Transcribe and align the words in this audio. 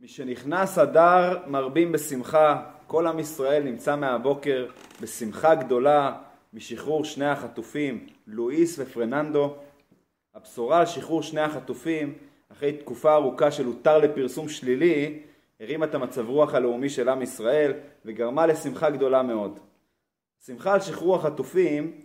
משנכנס 0.00 0.78
אדר 0.78 1.38
מרבים 1.46 1.92
בשמחה, 1.92 2.62
כל 2.86 3.06
עם 3.06 3.18
ישראל 3.18 3.62
נמצא 3.62 3.96
מהבוקר 3.96 4.66
בשמחה 5.00 5.54
גדולה 5.54 6.16
משחרור 6.52 7.04
שני 7.04 7.26
החטופים, 7.26 8.06
לואיס 8.26 8.78
ופרננדו. 8.78 9.54
הבשורה 10.34 10.80
על 10.80 10.86
שחרור 10.86 11.22
שני 11.22 11.40
החטופים, 11.40 12.14
אחרי 12.52 12.72
תקופה 12.72 13.14
ארוכה 13.14 13.50
של 13.50 13.66
הותר 13.66 13.98
לפרסום 13.98 14.48
שלילי, 14.48 15.22
הרימה 15.60 15.86
את 15.86 15.94
המצב 15.94 16.28
רוח 16.28 16.54
הלאומי 16.54 16.88
של 16.88 17.08
עם 17.08 17.22
ישראל 17.22 17.72
וגרמה 18.04 18.46
לשמחה 18.46 18.90
גדולה 18.90 19.22
מאוד. 19.22 19.58
שמחה 20.46 20.74
על 20.74 20.80
שחרור 20.80 21.16
החטופים 21.16 22.00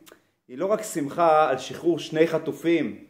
היא 0.48 0.58
לא 0.58 0.66
רק 0.66 0.82
שמחה 0.82 1.50
על 1.50 1.58
שחרור 1.58 2.00
שני 2.00 2.28
חטופים 2.28 3.06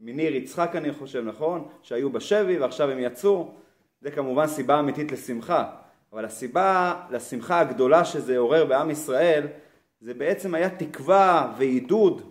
מניר 0.00 0.36
יצחק 0.36 0.76
אני 0.76 0.92
חושב, 0.92 1.24
נכון? 1.26 1.68
שהיו 1.82 2.10
בשבי 2.10 2.58
ועכשיו 2.58 2.90
הם 2.90 2.98
יצאו, 2.98 3.54
זה 4.04 4.10
כמובן 4.10 4.46
סיבה 4.46 4.80
אמיתית 4.80 5.12
לשמחה, 5.12 5.64
אבל 6.12 6.24
הסיבה 6.24 6.94
לשמחה 7.10 7.60
הגדולה 7.60 8.04
שזה 8.04 8.38
עורר 8.38 8.64
בעם 8.64 8.90
ישראל 8.90 9.46
זה 10.00 10.14
בעצם 10.14 10.54
היה 10.54 10.70
תקווה 10.70 11.52
ועידוד 11.58 12.22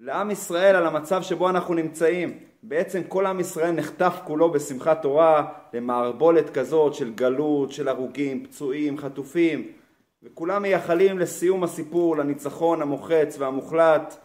לעם 0.00 0.30
ישראל 0.30 0.76
על 0.76 0.86
המצב 0.86 1.22
שבו 1.22 1.50
אנחנו 1.50 1.74
נמצאים. 1.74 2.38
בעצם 2.62 3.02
כל 3.08 3.26
עם 3.26 3.40
ישראל 3.40 3.70
נחטף 3.70 4.20
כולו 4.24 4.50
בשמחת 4.50 5.02
תורה 5.02 5.52
למערבולת 5.72 6.50
כזאת 6.50 6.94
של 6.94 7.12
גלות, 7.14 7.72
של 7.72 7.88
הרוגים, 7.88 8.46
פצועים, 8.46 8.98
חטופים, 8.98 9.72
וכולם 10.22 10.62
מייחלים 10.62 11.18
לסיום 11.18 11.64
הסיפור, 11.64 12.16
לניצחון 12.16 12.82
המוחץ 12.82 13.36
והמוחלט, 13.38 14.16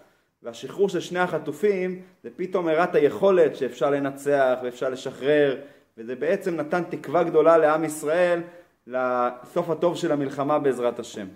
והשחרור 0.43 0.89
של 0.89 0.99
שני 0.99 1.19
החטופים 1.19 2.01
זה 2.23 2.29
פתאום 2.35 2.67
הראה 2.67 2.83
את 2.83 2.95
היכולת 2.95 3.55
שאפשר 3.55 3.89
לנצח 3.89 4.57
ואפשר 4.63 4.89
לשחרר, 4.89 5.57
וזה 5.97 6.15
בעצם 6.15 6.55
נתן 6.55 6.83
תקווה 6.83 7.23
גדולה 7.23 7.57
לעם 7.57 7.83
ישראל 7.83 8.41
לסוף 8.87 9.69
הטוב 9.69 9.95
של 9.95 10.11
המלחמה 10.11 10.59
בעזרת 10.59 10.99
השם. 10.99 11.27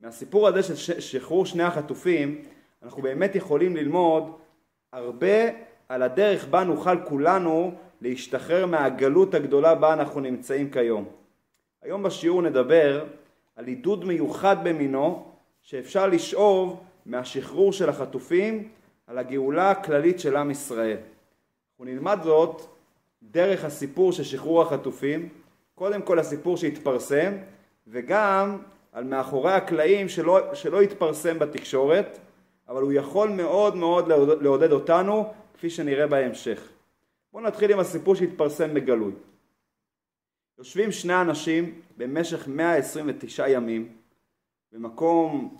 מהסיפור 0.00 0.48
הזה 0.48 0.62
של 0.62 1.00
שחרור 1.00 1.46
שני 1.46 1.62
החטופים 1.62 2.42
אנחנו 2.82 3.02
באמת 3.02 3.34
יכולים 3.34 3.76
ללמוד 3.76 4.32
הרבה 4.92 5.50
על 5.88 6.02
הדרך 6.02 6.46
בה 6.48 6.64
נוכל 6.64 7.04
כולנו 7.04 7.72
להשתחרר 8.00 8.66
מהגלות 8.66 9.34
הגדולה 9.34 9.74
בה 9.74 9.92
אנחנו 9.92 10.20
נמצאים 10.20 10.70
כיום. 10.70 11.04
היום 11.82 12.02
בשיעור 12.02 12.42
נדבר 12.42 13.04
על 13.56 13.66
עידוד 13.66 14.04
מיוחד 14.04 14.56
במינו 14.62 15.24
שאפשר 15.62 16.06
לשאוב 16.06 16.80
מהשחרור 17.06 17.72
של 17.72 17.88
החטופים 17.88 18.68
על 19.06 19.18
הגאולה 19.18 19.70
הכללית 19.70 20.20
של 20.20 20.36
עם 20.36 20.50
ישראל. 20.50 20.96
אנחנו 21.70 21.84
נלמד 21.84 22.18
זאת 22.22 22.77
דרך 23.22 23.64
הסיפור 23.64 24.12
של 24.12 24.24
שחרור 24.24 24.62
החטופים, 24.62 25.28
קודם 25.74 26.02
כל 26.02 26.18
הסיפור 26.18 26.56
שהתפרסם 26.56 27.32
וגם 27.86 28.58
על 28.92 29.04
מאחורי 29.04 29.52
הקלעים 29.52 30.08
שלא, 30.08 30.54
שלא 30.54 30.80
התפרסם 30.80 31.38
בתקשורת, 31.38 32.18
אבל 32.68 32.82
הוא 32.82 32.92
יכול 32.92 33.28
מאוד 33.28 33.76
מאוד 33.76 34.08
לעודד 34.42 34.72
אותנו, 34.72 35.32
כפי 35.54 35.70
שנראה 35.70 36.06
בהמשך. 36.06 36.68
בואו 37.32 37.44
נתחיל 37.44 37.72
עם 37.72 37.78
הסיפור 37.78 38.14
שהתפרסם 38.14 38.74
בגלוי. 38.74 39.12
יושבים 40.58 40.92
שני 40.92 41.20
אנשים 41.20 41.80
במשך 41.96 42.48
129 42.48 43.48
ימים 43.48 43.92
במקום 44.72 45.56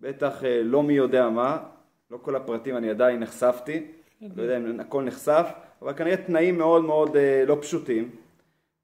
בטח 0.00 0.44
אה, 0.44 0.62
לא 0.62 0.82
מי 0.82 0.92
יודע 0.92 1.28
מה, 1.28 1.58
לא 2.10 2.18
כל 2.22 2.36
הפרטים 2.36 2.76
אני 2.76 2.90
עדיין 2.90 3.20
נחשפתי, 3.20 3.86
לא 4.36 4.42
יודע 4.42 4.56
אם 4.56 4.80
הכל 4.80 5.02
נחשף, 5.02 5.46
אבל 5.84 5.92
כנראה 5.92 6.16
תנאים 6.16 6.58
מאוד 6.58 6.84
מאוד 6.84 7.16
אה, 7.16 7.44
לא 7.46 7.58
פשוטים, 7.60 8.10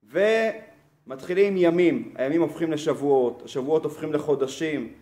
ומתחילים 0.04 1.54
ימים, 1.56 2.14
הימים 2.16 2.42
הופכים 2.42 2.72
לשבועות, 2.72 3.42
השבועות 3.44 3.84
הופכים 3.84 4.12
לחודשים, 4.12 4.92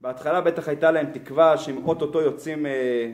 בהתחלה 0.00 0.40
בטח 0.40 0.68
הייתה 0.68 0.90
להם 0.90 1.06
תקווה 1.12 1.58
שהם 1.58 1.84
אוטוטו 1.84 2.20
יוצאים 2.20 2.66
אה, 2.66 3.10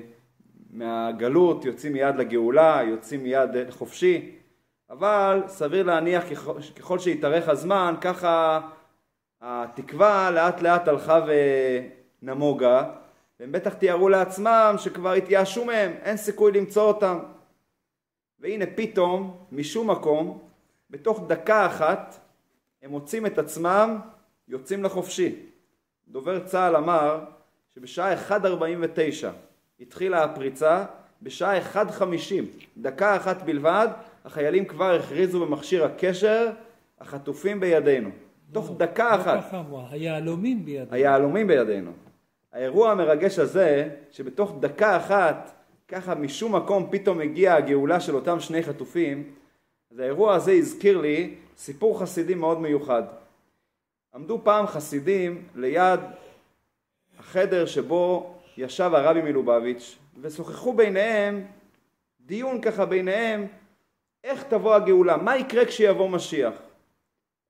מהגלות, 0.71 1.65
יוצאים 1.65 1.93
מיד 1.93 2.17
לגאולה, 2.17 2.81
יוצאים 2.89 3.23
מיד 3.23 3.51
חופשי, 3.71 4.31
אבל 4.91 5.43
סביר 5.47 5.87
להניח 5.87 6.25
ככל 6.77 6.99
שהתארך 6.99 7.49
הזמן, 7.49 7.95
ככה 8.01 8.61
התקווה 9.41 10.31
לאט 10.31 10.63
לאט 10.63 10.89
הלכה 10.89 11.21
ונמוגה, 12.23 12.85
והם 13.41 13.53
בטח 13.53 13.75
תיארו 13.75 14.09
לעצמם 14.09 14.75
שכבר 14.79 15.13
התייאשו 15.13 15.65
מהם, 15.65 15.93
אין 16.03 16.17
סיכוי 16.17 16.53
למצוא 16.53 16.83
אותם. 16.83 17.19
והנה 18.41 18.65
פתאום, 18.75 19.37
משום 19.53 19.91
מקום, 19.91 20.39
בתוך 20.91 21.25
דקה 21.27 21.67
אחת, 21.67 22.19
הם 22.83 22.91
מוצאים 22.91 23.27
את 23.27 23.39
עצמם 23.39 23.99
יוצאים 24.49 24.85
לחופשי. 24.85 25.35
דובר 26.09 26.45
צה"ל 26.45 26.77
אמר 26.77 27.25
שבשעה 27.75 28.15
1.49 28.29 29.27
התחילה 29.81 30.25
הפריצה, 30.25 30.85
בשעה 31.23 31.59
1.50, 31.59 32.05
דקה 32.77 33.17
אחת 33.17 33.43
בלבד, 33.43 33.89
החיילים 34.25 34.65
כבר 34.65 34.95
הכריזו 34.95 35.47
במכשיר 35.47 35.85
הקשר, 35.85 36.51
החטופים 37.01 37.61
בידינו. 37.61 38.11
תוך 38.53 38.71
דקה 38.77 39.17
לא 39.17 39.23
אחת. 39.23 39.53
היהלומים 39.91 40.65
בידינו. 40.65 40.95
היהלומים 40.95 41.47
בידינו. 41.47 41.91
האירוע 42.53 42.91
המרגש 42.91 43.39
הזה, 43.39 43.89
שבתוך 44.11 44.57
דקה 44.61 44.97
אחת, 44.97 45.56
ככה 45.89 46.15
משום 46.15 46.57
מקום 46.57 46.89
פתאום 46.91 47.21
הגיעה 47.21 47.57
הגאולה 47.57 48.01
של 48.01 48.15
אותם 48.15 48.41
שני 48.41 48.63
חטופים, 48.63 49.35
אז 49.93 49.99
האירוע 49.99 50.35
הזה 50.35 50.53
הזכיר 50.53 51.01
לי 51.01 51.35
סיפור 51.57 52.01
חסידי 52.01 52.35
מאוד 52.35 52.61
מיוחד. 52.61 53.03
עמדו 54.15 54.41
פעם 54.45 54.67
חסידים 54.67 55.49
ליד 55.55 56.01
החדר 57.19 57.67
שבו 57.67 58.35
ישב 58.57 58.91
הרבי 58.95 59.23
מלובביץ' 59.23 59.97
ושוחחו 60.21 60.73
ביניהם, 60.73 61.45
דיון 62.21 62.61
ככה 62.61 62.87
ביניהם, 62.87 63.47
איך 64.25 64.43
תבוא 64.43 64.75
הגאולה, 64.75 65.17
מה 65.17 65.37
יקרה 65.37 65.65
כשיבוא 65.65 66.09
משיח. 66.09 66.55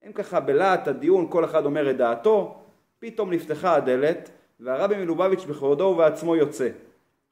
הם 0.02 0.12
ככה 0.12 0.41
בלהט 0.41 0.88
הדיון, 0.88 1.26
כל 1.30 1.44
אחד 1.44 1.64
אומר 1.64 1.91
את 1.91 1.96
דעתו, 1.96 2.62
פתאום 2.98 3.32
נפתחה 3.32 3.75
הדלת 3.75 4.30
והרבי 4.60 4.96
מלובביץ' 4.96 5.44
בכבודו 5.44 5.84
ובעצמו 5.84 6.36
יוצא. 6.36 6.69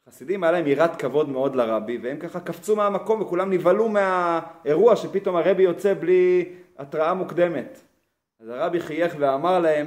חסידים 0.09 0.45
היה 0.45 0.53
להם 0.53 0.67
יראת 0.67 0.97
כבוד 0.97 1.29
מאוד 1.29 1.57
לרבי 1.57 1.99
והם 2.03 2.17
ככה 2.17 2.41
קפצו 2.41 2.77
מהמקום 2.77 3.23
וכולם 3.23 3.53
נבהלו 3.53 3.89
מהאירוע 3.89 4.97
שפתאום 4.97 5.37
הרבי 5.37 5.63
יוצא 5.63 5.95
בלי 5.95 6.53
התראה 6.79 7.15
מוקדמת. 7.15 7.81
אז 8.41 8.49
הרבי 8.49 8.81
חייך 8.81 9.17
ואמר 9.19 9.59
להם, 9.59 9.87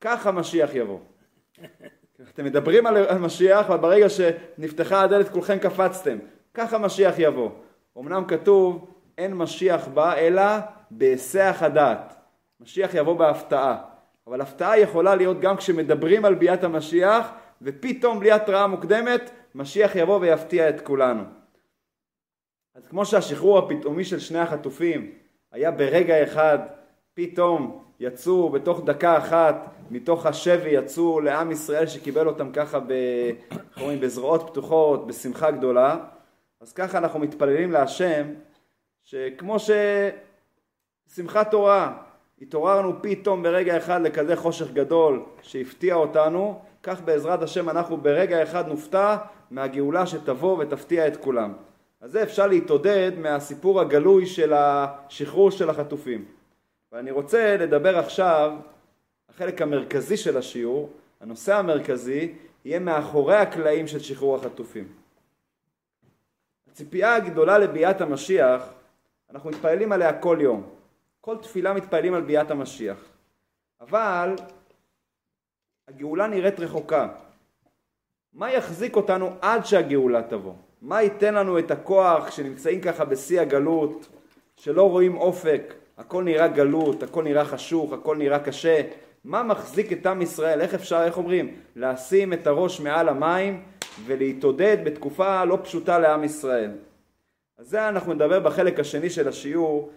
ככה 0.00 0.32
משיח 0.32 0.74
יבוא. 0.74 0.98
אתם 2.34 2.44
מדברים 2.44 2.86
על 2.86 3.18
משיח, 3.18 3.66
אבל 3.66 3.76
ברגע 3.76 4.08
שנפתחה 4.08 5.02
הדלת 5.02 5.28
כולכם 5.28 5.58
קפצתם. 5.58 6.18
ככה 6.54 6.78
משיח 6.78 7.14
יבוא. 7.18 7.50
אמנם 7.98 8.24
כתוב, 8.28 8.90
אין 9.18 9.34
משיח 9.34 9.88
בא 9.88 10.14
אלא 10.14 10.42
בהיסח 10.90 11.58
הדעת. 11.60 12.14
משיח 12.60 12.94
יבוא 12.94 13.14
בהפתעה. 13.14 13.76
אבל 14.26 14.40
הפתעה 14.40 14.78
יכולה 14.78 15.14
להיות 15.14 15.40
גם 15.40 15.56
כשמדברים 15.56 16.24
על 16.24 16.34
ביאת 16.34 16.64
המשיח, 16.64 17.30
ופתאום 17.62 18.20
בלי 18.20 18.32
התראה 18.32 18.66
מוקדמת, 18.66 19.30
משיח 19.54 19.96
יבוא 19.96 20.18
ויפתיע 20.20 20.68
את 20.68 20.80
כולנו. 20.80 21.22
אז 22.74 22.86
כמו 22.86 23.06
שהשחרור 23.06 23.58
הפתאומי 23.58 24.04
של 24.04 24.18
שני 24.18 24.38
החטופים 24.38 25.12
היה 25.52 25.70
ברגע 25.70 26.22
אחד, 26.22 26.58
פתאום 27.14 27.84
יצאו 28.00 28.50
בתוך 28.50 28.84
דקה 28.84 29.18
אחת 29.18 29.56
מתוך 29.90 30.26
השבי 30.26 30.70
יצאו 30.70 31.20
לעם 31.20 31.50
ישראל 31.50 31.86
שקיבל 31.86 32.26
אותם 32.26 32.52
ככה 32.52 32.80
ב, 32.80 32.92
אומרים, 33.80 34.00
בזרועות 34.00 34.50
פתוחות, 34.50 35.06
בשמחה 35.06 35.50
גדולה, 35.50 35.96
אז 36.60 36.72
ככה 36.72 36.98
אנחנו 36.98 37.20
מתפללים 37.20 37.72
להשם 37.72 38.26
שכמו 39.02 39.56
ששמחת 41.08 41.50
תורה 41.50 42.02
התעוררנו 42.42 43.02
פתאום 43.02 43.42
ברגע 43.42 43.76
אחד 43.76 44.02
לכזה 44.02 44.36
חושך 44.36 44.70
גדול 44.72 45.22
שהפתיע 45.42 45.94
אותנו, 45.94 46.60
כך 46.82 47.00
בעזרת 47.00 47.42
השם 47.42 47.68
אנחנו 47.68 47.96
ברגע 47.96 48.42
אחד 48.42 48.68
נופתע 48.68 49.16
מהגאולה 49.52 50.06
שתבוא 50.06 50.58
ותפתיע 50.58 51.08
את 51.08 51.16
כולם. 51.16 51.52
אז 52.00 52.10
זה 52.12 52.22
אפשר 52.22 52.46
להתעודד 52.46 53.12
מהסיפור 53.18 53.80
הגלוי 53.80 54.26
של 54.26 54.52
השחרור 54.52 55.50
של 55.50 55.70
החטופים. 55.70 56.24
ואני 56.92 57.10
רוצה 57.10 57.56
לדבר 57.56 57.98
עכשיו, 57.98 58.52
החלק 59.28 59.62
המרכזי 59.62 60.16
של 60.16 60.36
השיעור, 60.36 60.90
הנושא 61.20 61.56
המרכזי, 61.56 62.34
יהיה 62.64 62.78
מאחורי 62.78 63.36
הקלעים 63.36 63.86
של 63.86 63.98
שחרור 63.98 64.36
החטופים. 64.36 64.88
הציפייה 66.70 67.14
הגדולה 67.14 67.58
לביאת 67.58 68.00
המשיח, 68.00 68.62
אנחנו 69.30 69.50
מתפללים 69.50 69.92
עליה 69.92 70.20
כל 70.20 70.38
יום. 70.40 70.70
כל 71.20 71.36
תפילה 71.42 71.72
מתפללים 71.72 72.14
על 72.14 72.22
ביאת 72.22 72.50
המשיח. 72.50 72.98
אבל 73.80 74.34
הגאולה 75.88 76.26
נראית 76.26 76.60
רחוקה. 76.60 77.08
מה 78.34 78.52
יחזיק 78.52 78.96
אותנו 78.96 79.30
עד 79.40 79.66
שהגאולה 79.66 80.22
תבוא? 80.22 80.52
מה 80.82 81.02
ייתן 81.02 81.34
לנו 81.34 81.58
את 81.58 81.70
הכוח 81.70 82.28
כשנמצאים 82.28 82.80
ככה 82.80 83.04
בשיא 83.04 83.40
הגלות, 83.40 84.08
שלא 84.56 84.90
רואים 84.90 85.16
אופק, 85.16 85.74
הכל 85.98 86.24
נראה 86.24 86.48
גלות, 86.48 87.02
הכל 87.02 87.24
נראה 87.24 87.44
חשוך, 87.44 87.92
הכל 87.92 88.16
נראה 88.16 88.38
קשה. 88.38 88.82
מה 89.24 89.42
מחזיק 89.42 89.92
את 89.92 90.06
עם 90.06 90.22
ישראל? 90.22 90.60
איך 90.60 90.74
אפשר, 90.74 91.02
איך 91.04 91.16
אומרים? 91.16 91.54
לשים 91.76 92.32
את 92.32 92.46
הראש 92.46 92.80
מעל 92.80 93.08
המים 93.08 93.62
ולהתעודד 94.06 94.76
בתקופה 94.84 95.44
לא 95.44 95.58
פשוטה 95.62 95.98
לעם 95.98 96.24
ישראל. 96.24 96.70
אז 97.58 97.68
זה 97.68 97.88
אנחנו 97.88 98.14
נדבר 98.14 98.40
בחלק 98.40 98.80
השני 98.80 99.10
של 99.10 99.28
השיעור, 99.28 99.90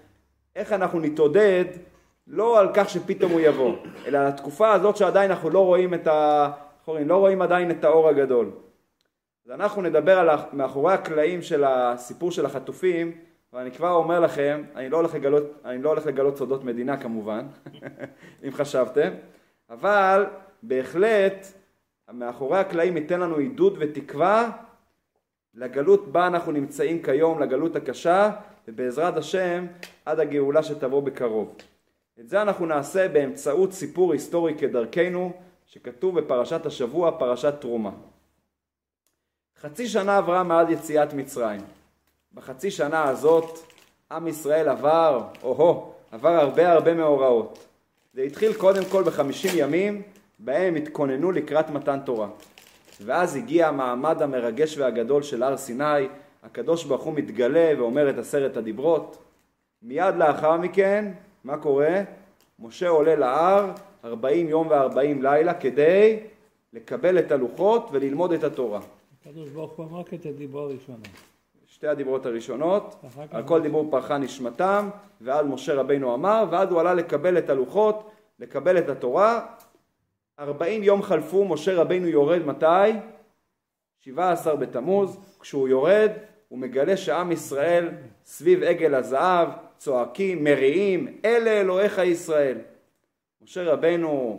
איך 0.56 0.74
אנחנו 0.74 1.00
נתעודד 1.00 1.66
לא 2.28 2.60
על 2.60 2.68
כך 2.74 2.90
שפתאום 2.90 3.32
הוא 3.32 3.40
יבוא, 3.40 3.76
אלא 4.06 4.18
על 4.18 4.28
התקופה 4.28 4.72
הזאת 4.72 4.98
שעדיין 4.98 5.32
אנחנו 5.32 5.50
לא 5.50 5.66
רואים 5.66 5.94
את 5.94 6.08
ה... 6.08 6.52
לא 6.88 7.18
רואים 7.18 7.42
עדיין 7.42 7.72
את 7.72 7.84
האור 7.84 8.10
הגדול. 8.10 8.52
אז 9.46 9.52
אנחנו 9.52 9.82
נדבר 9.82 10.20
על 10.20 10.30
מאחורי 10.54 10.94
הקלעים 10.94 11.42
של 11.42 11.64
הסיפור 11.64 12.32
של 12.32 12.46
החטופים, 12.46 13.12
ואני 13.54 13.72
כבר 13.72 13.92
אומר 13.92 14.20
לכם, 14.20 14.64
אני 14.76 14.90
לא 14.90 14.98
הולך 14.98 15.16
לגלות, 15.16 15.44
אני 15.66 15.82
לא 15.82 15.90
הולך 15.90 16.06
לגלות 16.06 16.38
סודות 16.38 16.64
מדינה 16.64 16.98
כמובן, 16.98 17.46
אם 18.46 18.52
חשבתם, 18.52 19.14
אבל 19.70 20.26
בהחלט 20.64 21.48
מאחורי 22.14 22.60
הקלעים 22.60 22.98
ייתן 22.98 23.20
לנו 23.20 23.36
עידוד 23.36 23.76
ותקווה 23.80 24.52
לגלות 25.54 26.12
בה 26.12 26.28
אנחנו 26.28 26.52
נמצאים 26.52 27.04
כיום, 27.04 27.40
לגלות 27.40 27.76
הקשה, 27.76 28.32
ובעזרת 28.68 29.18
השם 29.18 29.66
עד 30.06 30.20
הגאולה 30.20 30.64
שתבוא 30.64 31.02
בקרוב. 31.02 31.56
את 32.20 32.30
זה 32.30 32.42
אנחנו 32.42 32.66
נעשה 32.66 33.08
באמצעות 33.08 33.74
סיפור 33.74 34.14
היסטורי 34.14 34.56
כדרכנו, 34.58 35.34
שכתוב 35.66 36.20
בפרשת 36.20 36.66
השבוע, 36.66 37.12
פרשת 37.20 37.54
תרומה. 37.62 37.92
חצי 39.62 39.88
שנה 39.88 40.18
עברה 40.18 40.44
מאז 40.44 40.70
יציאת 40.70 41.14
מצרים. 41.14 41.62
בחצי 42.34 42.72
שנה 42.72 43.04
הזאת 43.04 43.60
עם 44.12 44.28
ישראל 44.28 44.70
עבר, 44.70 45.24
או-הו, 45.44 45.94
עבר 46.12 46.30
הרבה 46.30 46.72
הרבה 46.72 46.94
מאורעות. 46.94 47.66
זה 48.14 48.22
התחיל 48.22 48.54
קודם 48.54 48.86
כל 48.92 49.04
בחמישים 49.04 49.52
ימים, 49.56 50.02
בהם 50.40 50.76
התכוננו 50.76 51.32
לקראת 51.32 51.70
מתן 51.70 52.00
תורה. 52.00 52.28
ואז 53.02 53.36
הגיע 53.36 53.68
המעמד 53.68 54.22
המרגש 54.22 54.78
והגדול 54.78 55.24
של 55.24 55.44
הר 55.44 55.58
סיני, 55.58 56.08
הקדוש 56.44 56.84
ברוך 56.84 57.04
הוא 57.04 57.14
מתגלה 57.14 57.74
ואומר 57.78 58.10
את 58.10 58.18
עשרת 58.18 58.58
הדיברות. 58.58 59.18
מיד 59.82 60.16
לאחר 60.16 60.58
מכן, 60.58 61.12
מה 61.44 61.58
קורה? 61.58 62.02
משה 62.60 62.90
עולה 62.90 63.16
להר 63.16 63.72
ארבעים 64.06 64.50
יום 64.50 64.68
וארבעים 64.68 65.22
לילה 65.22 65.54
כדי 65.54 66.20
לקבל 66.74 67.20
את 67.20 67.32
הלוחות 67.32 67.90
וללמוד 67.92 68.32
את 68.32 68.44
התורה. 68.44 68.80
הקדוש 69.22 69.50
ברוך 69.50 69.72
הוא 69.72 69.86
אמר 69.86 70.02
את 70.02 70.26
הדיבור 70.26 70.62
הראשונה. 70.62 71.06
שתי 71.68 71.88
הדיברות 71.88 72.26
הראשונות, 72.26 72.96
על 73.32 73.44
כל 73.44 73.62
דיבור 73.62 73.88
פרחה 73.92 74.18
נשמתם, 74.18 74.90
ואז 75.22 75.46
משה 75.46 75.74
רבינו 75.74 76.14
אמר, 76.14 76.46
ואז 76.52 76.72
הוא 76.72 76.80
עלה 76.80 76.94
לקבל 76.94 77.38
את 77.38 77.50
הלוחות, 77.50 78.12
לקבל 78.40 78.78
את 78.78 78.90
התורה. 78.90 79.46
ארבעים 80.40 80.84
יום 80.84 81.02
חלפו, 81.02 81.46
משה 81.46 81.76
רבינו 81.76 82.08
יורד 82.08 82.46
מתי? 82.46 82.92
שבעה 84.00 84.32
עשר 84.32 84.56
בתמוז, 84.56 85.18
כשהוא 85.40 85.68
יורד 85.68 86.12
הוא 86.48 86.60
מגלה 86.60 86.98
שעם 86.98 87.32
ישראל 87.32 87.90
סביב 88.26 88.64
עגל 88.64 88.96
הזהב, 88.96 89.50
צועקים, 89.78 90.44
מריעים, 90.44 91.18
אלה 91.26 91.52
אלוהיך 91.52 91.98
ישראל. 91.98 92.58
משה 93.46 93.64
רבנו 93.64 94.38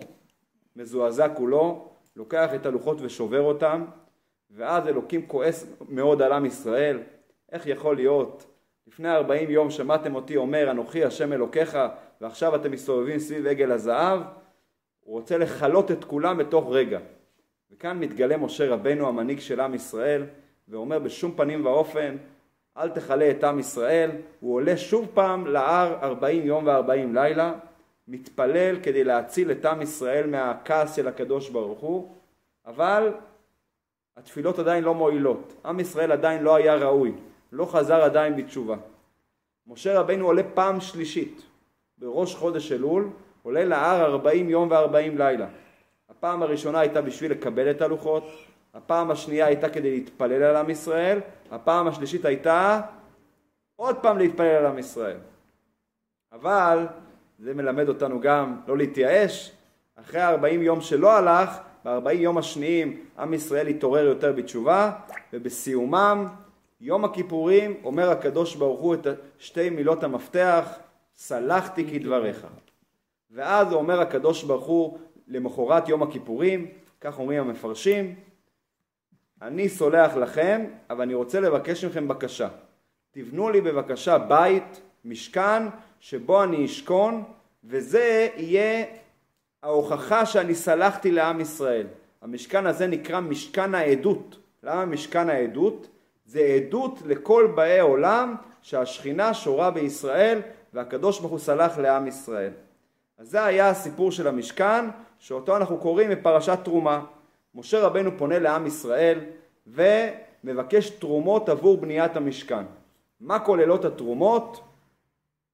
מזועזע 0.76 1.28
כולו, 1.28 1.88
לוקח 2.16 2.54
את 2.54 2.66
הלוחות 2.66 2.98
ושובר 3.00 3.40
אותם, 3.40 3.84
ואז 4.50 4.88
אלוקים 4.88 5.26
כועס 5.26 5.66
מאוד 5.88 6.22
על 6.22 6.32
עם 6.32 6.46
ישראל. 6.46 6.98
איך 7.52 7.66
יכול 7.66 7.96
להיות? 7.96 8.46
לפני 8.86 9.10
ארבעים 9.10 9.50
יום 9.50 9.70
שמעתם 9.70 10.14
אותי 10.14 10.36
אומר 10.36 10.70
אנוכי 10.70 11.04
השם 11.04 11.32
אלוקיך 11.32 11.78
ועכשיו 12.20 12.54
אתם 12.54 12.70
מסתובבים 12.70 13.18
סביב 13.18 13.46
עגל 13.46 13.72
הזהב? 13.72 14.20
הוא 15.00 15.18
רוצה 15.18 15.38
לכלות 15.38 15.90
את 15.90 16.04
כולם 16.04 16.36
בתוך 16.36 16.68
רגע. 16.70 16.98
וכאן 17.70 18.00
מתגלה 18.00 18.36
משה 18.36 18.68
רבנו 18.68 19.08
המנהיג 19.08 19.40
של 19.40 19.60
עם 19.60 19.74
ישראל 19.74 20.26
ואומר 20.68 20.98
בשום 20.98 21.32
פנים 21.36 21.66
ואופן 21.66 22.16
אל 22.76 22.88
תכלה 22.88 23.30
את 23.30 23.44
עם 23.44 23.58
ישראל, 23.58 24.10
הוא 24.40 24.54
עולה 24.54 24.76
שוב 24.76 25.08
פעם 25.14 25.46
להר 25.46 25.98
ארבעים 26.02 26.46
יום 26.46 26.66
וארבעים 26.66 27.14
לילה, 27.14 27.54
מתפלל 28.08 28.76
כדי 28.82 29.04
להציל 29.04 29.50
את 29.50 29.64
עם 29.64 29.82
ישראל 29.82 30.26
מהכעס 30.30 30.96
של 30.96 31.08
הקדוש 31.08 31.48
ברוך 31.48 31.80
הוא, 31.80 32.14
אבל 32.66 33.12
התפילות 34.16 34.58
עדיין 34.58 34.84
לא 34.84 34.94
מועילות, 34.94 35.52
עם 35.64 35.80
ישראל 35.80 36.12
עדיין 36.12 36.42
לא 36.42 36.54
היה 36.54 36.74
ראוי, 36.74 37.12
לא 37.52 37.64
חזר 37.64 38.02
עדיין 38.02 38.36
בתשובה. 38.36 38.76
משה 39.66 40.00
רבנו 40.00 40.26
עולה 40.26 40.42
פעם 40.54 40.80
שלישית, 40.80 41.42
בראש 41.98 42.34
חודש 42.34 42.72
אלול, 42.72 43.10
עולה 43.42 43.64
להר 43.64 44.04
ארבעים 44.04 44.50
יום 44.50 44.70
וארבעים 44.70 45.18
לילה. 45.18 45.46
הפעם 46.08 46.42
הראשונה 46.42 46.80
הייתה 46.80 47.02
בשביל 47.02 47.30
לקבל 47.30 47.70
את 47.70 47.82
הלוחות, 47.82 48.24
הפעם 48.74 49.10
השנייה 49.10 49.46
הייתה 49.46 49.68
כדי 49.68 49.90
להתפלל 49.90 50.42
על 50.42 50.56
עם 50.56 50.70
ישראל, 50.70 51.20
הפעם 51.50 51.86
השלישית 51.86 52.24
הייתה 52.24 52.80
עוד 53.76 53.96
פעם 54.02 54.18
להתפלל 54.18 54.46
על 54.46 54.66
עם 54.66 54.78
ישראל. 54.78 55.16
אבל 56.32 56.86
זה 57.38 57.54
מלמד 57.54 57.88
אותנו 57.88 58.20
גם 58.20 58.60
לא 58.66 58.76
להתייאש. 58.76 59.52
אחרי 59.96 60.22
40 60.22 60.62
יום 60.62 60.80
שלא 60.80 61.12
הלך, 61.12 61.58
ב-40 61.84 62.12
יום 62.12 62.38
השניים 62.38 63.00
עם 63.18 63.34
ישראל 63.34 63.66
התעורר 63.66 64.04
יותר 64.04 64.32
בתשובה, 64.32 64.92
ובסיומם, 65.32 66.26
יום 66.80 67.04
הכיפורים, 67.04 67.74
אומר 67.84 68.10
הקדוש 68.10 68.54
ברוך 68.54 68.80
הוא 68.80 68.94
את 68.94 69.06
שתי 69.38 69.70
מילות 69.70 70.04
המפתח, 70.04 70.68
סלחתי 71.16 71.84
כדבריך. 71.84 72.46
ואז 73.30 73.72
אומר 73.72 74.00
הקדוש 74.00 74.42
ברוך 74.44 74.66
הוא 74.66 74.98
למחרת 75.28 75.88
יום 75.88 76.02
הכיפורים, 76.02 76.66
כך 77.00 77.18
אומרים 77.18 77.40
המפרשים, 77.40 78.14
אני 79.42 79.68
סולח 79.68 80.16
לכם, 80.16 80.64
אבל 80.90 81.02
אני 81.02 81.14
רוצה 81.14 81.40
לבקש 81.40 81.84
מכם 81.84 82.08
בקשה. 82.08 82.48
תבנו 83.10 83.50
לי 83.50 83.60
בבקשה 83.60 84.18
בית, 84.18 84.80
משכן, 85.04 85.62
שבו 86.00 86.44
אני 86.44 86.64
אשכון, 86.64 87.25
וזה 87.64 88.28
יהיה 88.37 88.84
ההוכחה 89.62 90.26
שאני 90.26 90.54
סלחתי 90.54 91.10
לעם 91.10 91.40
ישראל. 91.40 91.87
המשכן 92.22 92.66
הזה 92.66 92.87
נקרא 92.87 93.20
משכן 93.20 93.75
העדות. 93.75 94.38
למה 94.62 94.84
משכן 94.84 95.31
העדות? 95.31 95.88
זה 96.26 96.40
עדות 96.40 96.98
לכל 97.06 97.52
באי 97.54 97.81
עולם 97.81 98.34
שהשכינה 98.62 99.34
שורה 99.34 99.70
בישראל 99.70 100.40
והקדוש 100.72 101.20
ברוך 101.20 101.31
הוא 101.31 101.38
סלח 101.38 101.78
לעם 101.78 102.06
ישראל. 102.06 102.50
אז 103.18 103.30
זה 103.30 103.44
היה 103.44 103.68
הסיפור 103.68 104.12
של 104.12 104.28
המשכן 104.28 104.85
שאותו 105.18 105.56
אנחנו 105.56 105.78
קוראים 105.78 106.11
בפרשת 106.11 106.59
תרומה. 106.64 107.04
משה 107.54 107.80
רבנו 107.80 108.11
פונה 108.18 108.38
לעם 108.38 108.66
ישראל 108.66 109.18
ומבקש 109.66 110.90
תרומות 110.90 111.49
עבור 111.49 111.76
בניית 111.78 112.16
המשכן. 112.16 112.64
מה 113.20 113.38
כוללות 113.38 113.85
התרומות? 113.85 114.61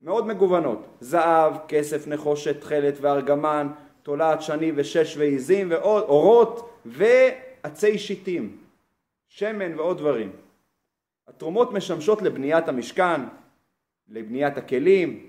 מאוד 0.02 0.26
מגוונות. 0.26 0.86
זהב, 1.00 1.54
כסף, 1.68 2.06
נחושת, 2.06 2.60
תכלת 2.60 2.94
וארגמן, 3.00 3.68
תולעת 4.02 4.42
שני 4.42 4.72
ושש 4.74 5.16
ועיזים 5.16 5.70
ועוד, 5.70 6.02
אורות 6.02 6.78
ועצי 6.84 7.98
שיטים, 7.98 8.56
שמן 9.28 9.78
ועוד 9.78 9.98
דברים. 9.98 10.32
התרומות 11.28 11.72
משמשות 11.72 12.22
לבניית 12.22 12.68
המשכן, 12.68 13.20
לבניית 14.08 14.58
הכלים, 14.58 15.26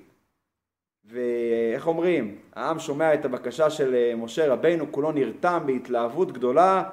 ואיך 1.06 1.88
אומרים, 1.88 2.38
העם 2.54 2.80
שומע 2.80 3.14
את 3.14 3.26
הבקשה 3.26 3.70
של 3.70 3.96
אה, 3.96 4.16
משה 4.16 4.54
רבינו, 4.54 4.92
כולו 4.92 5.12
נרתם 5.12 5.64
בהתלהבות 5.66 6.32
גדולה, 6.32 6.84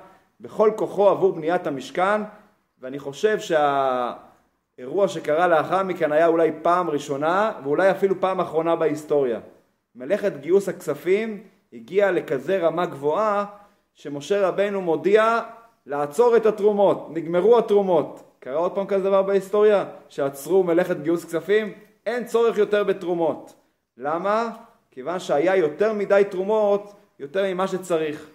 בכל 0.40 0.70
כוחו 0.76 1.08
עבור 1.08 1.32
בניית 1.32 1.66
המשכן, 1.66 2.20
ואני 2.78 2.99
חושב 2.99 3.38
שהאירוע 4.80 5.08
שקרה 5.08 5.49
לאחר 5.49 5.82
מכן 5.82 6.12
היה 6.12 6.26
אולי 6.26 6.50
פעם 6.62 6.90
ראשונה, 6.90 7.52
ואולי 7.64 7.90
אפילו 7.90 8.20
פעם 8.20 8.40
אחרונה 8.40 8.76
בהיסטוריה. 8.76 9.40
מלאכת 9.94 10.32
גיוס 10.40 10.68
הכספים 10.68 11.42
הגיעה 11.72 12.10
לכזה 12.10 12.58
רמה 12.58 12.87
גבוהה, 12.87 13.44
שמשה 13.94 14.49
רבינו 14.49 14.80
מודיע 14.80 15.40
לעצור 15.87 16.37
את 16.37 16.46
התרומות, 16.46 17.08
נגמרו 17.10 17.58
התרומות. 17.58 18.22
קרה 18.38 18.56
עוד 18.56 18.75
פעם 18.75 18.87
כזה 18.87 19.04
דבר 19.04 19.22
בהיסטוריה? 19.22 19.84
שעצרו 20.08 20.62
מלאכת 20.62 20.96
גיוס 20.96 21.25
כספים? 21.25 21.72
אין 22.06 22.25
צורך 22.25 22.58
יותר 22.58 22.84
בתרומות. 22.84 23.54
למה? 23.96 24.50
כיוון 24.90 25.18
שהיה 25.18 25.56
יותר 25.56 25.92
מדי 25.92 26.22
תרומות, 26.30 26.92
יותר 27.18 27.44
ממה 27.54 27.68
שצריך. 27.68 28.26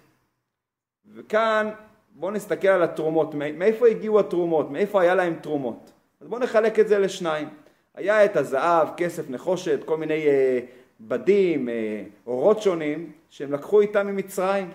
וכאן 1.16 1.70
בואו 2.10 2.32
נסתכל 2.32 2.68
על 2.68 2.84
התרומות, 2.84 3.34
מאיפה 3.34 3.88
הגיעו 3.88 4.20
התרומות, 4.20 4.72
מאיפה 4.72 5.02
היה 5.02 5.16
להם 5.16 5.36
תרומות. 5.42 5.92
אז 6.22 6.28
בואו 6.28 6.42
נחלק 6.42 6.80
את 6.80 6.88
זה 6.88 7.00
לשניים. 7.00 7.50
היה 7.94 8.26
את 8.26 8.38
הזהב, 8.38 8.88
כסף, 8.98 9.30
נחושת, 9.30 9.80
כל 9.86 9.98
מיני 9.98 10.28
אה, 10.28 10.60
בדים, 11.00 11.70
אה, 11.70 12.04
אורות 12.28 12.62
שונים, 12.62 13.12
שהם 13.30 13.52
לקחו 13.52 13.82
איתם 13.82 14.08
ממצרים. 14.08 14.72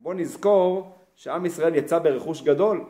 בואו 0.00 0.14
נזכור 0.14 0.90
שעם 1.14 1.46
ישראל 1.46 1.74
יצא 1.74 1.98
ברכוש 1.98 2.42
גדול. 2.42 2.84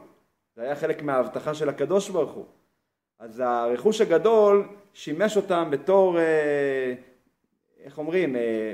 זה 0.57 0.63
היה 0.63 0.77
חלק 0.77 1.03
מההבטחה 1.03 1.55
של 1.55 1.69
הקדוש 1.69 2.09
ברוך 2.09 2.33
הוא. 2.33 2.45
אז 3.19 3.43
הרכוש 3.47 4.01
הגדול 4.01 4.69
שימש 4.95 5.37
אותם 5.37 5.69
בתור, 5.71 6.19
אה, 6.19 6.95
איך 7.85 7.99
אומרים, 7.99 8.37
אה, 8.37 8.73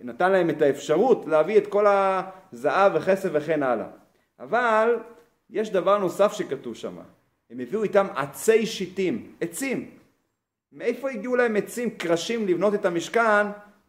נתן 0.00 0.32
להם 0.32 0.50
את 0.50 0.62
האפשרות 0.62 1.26
להביא 1.26 1.58
את 1.58 1.66
כל 1.66 1.86
הזהב 1.86 2.92
וכסף 2.94 3.28
וכן 3.32 3.62
הלאה. 3.62 3.86
אבל 4.40 4.96
יש 5.50 5.70
דבר 5.70 5.98
נוסף 5.98 6.32
שכתוב 6.32 6.74
שם, 6.74 6.96
הם 7.50 7.60
הביאו 7.60 7.82
איתם 7.82 8.06
עצי 8.16 8.66
שיטים, 8.66 9.32
עצים. 9.40 9.90
מאיפה 10.72 11.10
הגיעו 11.10 11.36
להם 11.36 11.56
עצים, 11.56 11.90
קרשים 11.90 12.48
לבנות 12.48 12.74
את 12.74 12.84
המשכן 12.84 13.46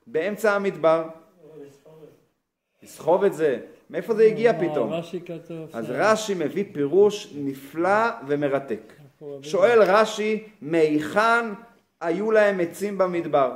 באמצע 0.08 0.56
המדבר? 0.56 1.08
לסחוב 2.84 3.24
את 3.24 3.34
זה. 3.34 3.60
מאיפה 3.90 4.14
זה 4.14 4.24
הגיע 4.24 4.54
פתאום? 4.54 4.94
רש"י 4.94 5.20
כתוב. 5.22 5.70
אז 5.74 5.86
רש"י 5.90 6.34
מביא 6.34 6.66
פירוש 6.74 7.34
נפלא 7.36 8.10
ומרתק. 8.28 8.94
שואל 9.42 9.84
רש"י, 9.84 10.44
מהיכן 10.62 11.46
היו 12.02 12.32
להם 12.32 12.60
עצים 12.60 12.98
במדבר? 12.98 13.56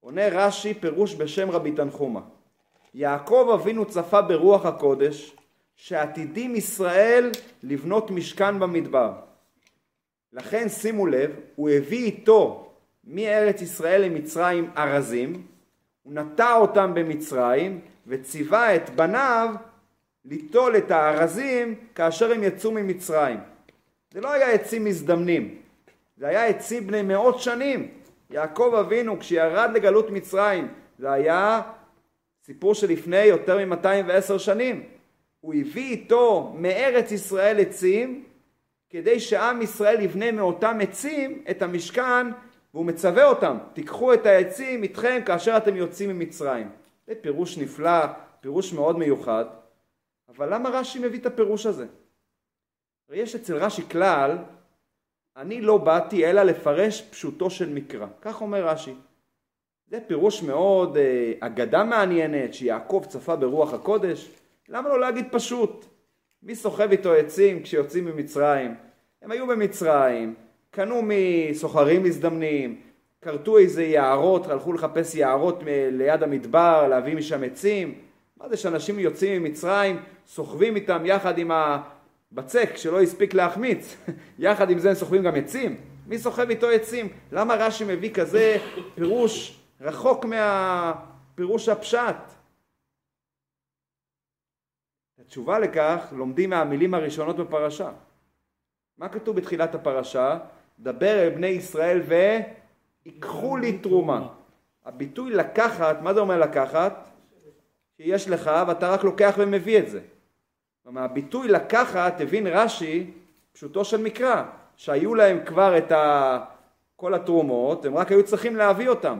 עונה 0.00 0.28
רש"י 0.28 0.74
פירוש 0.74 1.14
בשם 1.14 1.50
רבי 1.50 1.72
תנחומה. 1.72 2.20
יעקב 2.94 3.50
אבינו 3.54 3.84
צפה 3.84 4.22
ברוח 4.22 4.66
הקודש 4.66 5.36
שעתידים 5.82 6.56
ישראל 6.56 7.30
לבנות 7.62 8.10
משכן 8.10 8.58
במדבר. 8.58 9.12
לכן 10.32 10.68
שימו 10.68 11.06
לב, 11.06 11.30
הוא 11.54 11.70
הביא 11.70 12.04
איתו 12.04 12.72
מארץ 13.04 13.62
ישראל 13.62 14.02
למצרים 14.02 14.70
ארזים, 14.76 15.46
הוא 16.02 16.14
נטע 16.14 16.54
אותם 16.54 16.94
במצרים 16.94 17.80
וציווה 18.06 18.76
את 18.76 18.90
בניו 18.90 19.54
ליטול 20.24 20.76
את 20.76 20.90
הארזים 20.90 21.74
כאשר 21.94 22.32
הם 22.32 22.42
יצאו 22.42 22.72
ממצרים. 22.72 23.38
זה 24.10 24.20
לא 24.20 24.32
היה 24.32 24.50
עצים 24.50 24.84
מזדמנים, 24.84 25.58
זה 26.16 26.26
היה 26.26 26.46
עצים 26.46 26.86
בני 26.86 27.02
מאות 27.02 27.40
שנים. 27.40 27.88
יעקב 28.30 28.74
אבינו 28.80 29.18
כשירד 29.18 29.70
לגלות 29.74 30.10
מצרים 30.10 30.68
זה 30.98 31.12
היה 31.12 31.62
סיפור 32.46 32.74
שלפני 32.74 33.24
יותר 33.24 33.66
מ-210 33.66 34.38
שנים. 34.38 34.99
הוא 35.40 35.54
הביא 35.54 35.90
איתו 35.90 36.54
מארץ 36.58 37.12
ישראל 37.12 37.60
עצים 37.60 38.24
כדי 38.90 39.20
שעם 39.20 39.62
ישראל 39.62 40.00
יבנה 40.00 40.32
מאותם 40.32 40.78
עצים 40.82 41.44
את 41.50 41.62
המשכן 41.62 42.26
והוא 42.74 42.86
מצווה 42.86 43.24
אותם, 43.24 43.58
תיקחו 43.72 44.14
את 44.14 44.26
העצים 44.26 44.82
איתכם 44.82 45.20
כאשר 45.26 45.56
אתם 45.56 45.76
יוצאים 45.76 46.10
ממצרים. 46.10 46.70
זה 47.06 47.14
פירוש 47.20 47.58
נפלא, 47.58 48.06
פירוש 48.40 48.72
מאוד 48.72 48.98
מיוחד, 48.98 49.44
אבל 50.28 50.54
למה 50.54 50.68
רש"י 50.68 50.98
מביא 50.98 51.18
את 51.18 51.26
הפירוש 51.26 51.66
הזה? 51.66 51.86
יש 53.12 53.34
אצל 53.34 53.56
רש"י 53.56 53.88
כלל, 53.88 54.38
אני 55.36 55.60
לא 55.60 55.78
באתי 55.78 56.26
אלא 56.26 56.42
לפרש 56.42 57.02
פשוטו 57.02 57.50
של 57.50 57.68
מקרא, 57.68 58.06
כך 58.20 58.40
אומר 58.40 58.66
רש"י. 58.68 58.94
זה 59.86 60.00
פירוש 60.06 60.42
מאוד, 60.42 60.96
אה, 60.96 61.32
אגדה 61.40 61.84
מעניינת, 61.84 62.54
שיעקב 62.54 63.04
צפה 63.08 63.36
ברוח 63.36 63.74
הקודש, 63.74 64.30
למה 64.70 64.88
לא 64.88 65.00
להגיד 65.00 65.26
פשוט? 65.30 65.86
מי 66.42 66.54
סוחב 66.54 66.90
איתו 66.90 67.12
עצים 67.12 67.62
כשיוצאים 67.62 68.04
ממצרים? 68.04 68.74
הם 69.22 69.30
היו 69.30 69.46
במצרים, 69.46 70.34
קנו 70.70 71.02
מסוחרים 71.04 72.02
מזדמנים, 72.02 72.80
כרתו 73.22 73.58
איזה 73.58 73.84
יערות, 73.84 74.46
הלכו 74.46 74.72
לחפש 74.72 75.14
יערות 75.14 75.62
ליד 75.92 76.22
המדבר, 76.22 76.88
להביא 76.88 77.16
משם 77.16 77.44
עצים. 77.44 77.94
מה 78.36 78.48
זה 78.48 78.56
שאנשים 78.56 78.98
יוצאים 78.98 79.42
ממצרים, 79.42 80.00
סוחבים 80.26 80.76
איתם 80.76 81.02
יחד 81.06 81.38
עם 81.38 81.50
הבצק 81.50 82.76
שלא 82.76 83.02
הספיק 83.02 83.34
להחמיץ, 83.34 83.96
יחד 84.38 84.70
עם 84.70 84.78
זה 84.78 84.88
הם 84.88 84.94
סוחבים 84.94 85.22
גם 85.22 85.34
עצים? 85.34 85.76
מי 86.06 86.18
סוחב 86.18 86.50
איתו 86.50 86.68
עצים? 86.68 87.08
למה 87.32 87.54
רש"י 87.54 87.84
מביא 87.84 88.14
כזה 88.14 88.56
פירוש 88.94 89.60
רחוק 89.80 90.24
מהפירוש 90.24 91.68
הפשט? 91.68 92.39
התשובה 95.20 95.58
לכך 95.58 96.12
לומדים 96.12 96.50
מהמילים 96.50 96.94
הראשונות 96.94 97.36
בפרשה. 97.36 97.90
מה 98.98 99.08
כתוב 99.08 99.36
בתחילת 99.36 99.74
הפרשה? 99.74 100.38
דבר 100.78 101.22
אל 101.22 101.28
בני 101.28 101.46
ישראל 101.46 102.02
ויקחו 103.06 103.56
לי 103.56 103.78
תרומה. 103.78 104.28
הביטוי 104.84 105.30
לקחת, 105.30 106.02
מה 106.02 106.14
זה 106.14 106.20
אומר 106.20 106.38
לקחת? 106.38 107.04
שיש 107.96 108.28
לך 108.28 108.50
ואתה 108.68 108.88
רק 108.88 109.04
לוקח 109.04 109.34
ומביא 109.38 109.78
את 109.78 109.90
זה. 109.90 110.00
כלומר, 110.82 111.02
הביטוי 111.02 111.48
לקחת, 111.48 112.20
הבין 112.20 112.46
רש"י, 112.46 113.10
פשוטו 113.52 113.84
של 113.84 114.02
מקרא, 114.02 114.44
שהיו 114.76 115.14
להם 115.14 115.44
כבר 115.44 115.78
את 115.78 115.92
ה... 115.92 116.44
כל 116.96 117.14
התרומות, 117.14 117.84
הם 117.84 117.96
רק 117.96 118.10
היו 118.10 118.24
צריכים 118.24 118.56
להביא 118.56 118.88
אותם. 118.88 119.18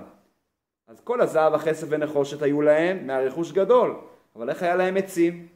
אז 0.88 1.00
כל 1.00 1.20
הזהב, 1.20 1.54
הכסף 1.54 1.86
ונחושת 1.90 2.42
היו 2.42 2.62
להם 2.62 3.06
מהרכוש 3.06 3.52
גדול, 3.52 3.96
אבל 4.36 4.50
איך 4.50 4.62
היה 4.62 4.76
להם 4.76 4.96
עצים? 4.96 5.48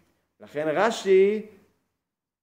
לכן 0.45 0.69
רש"י 0.69 1.47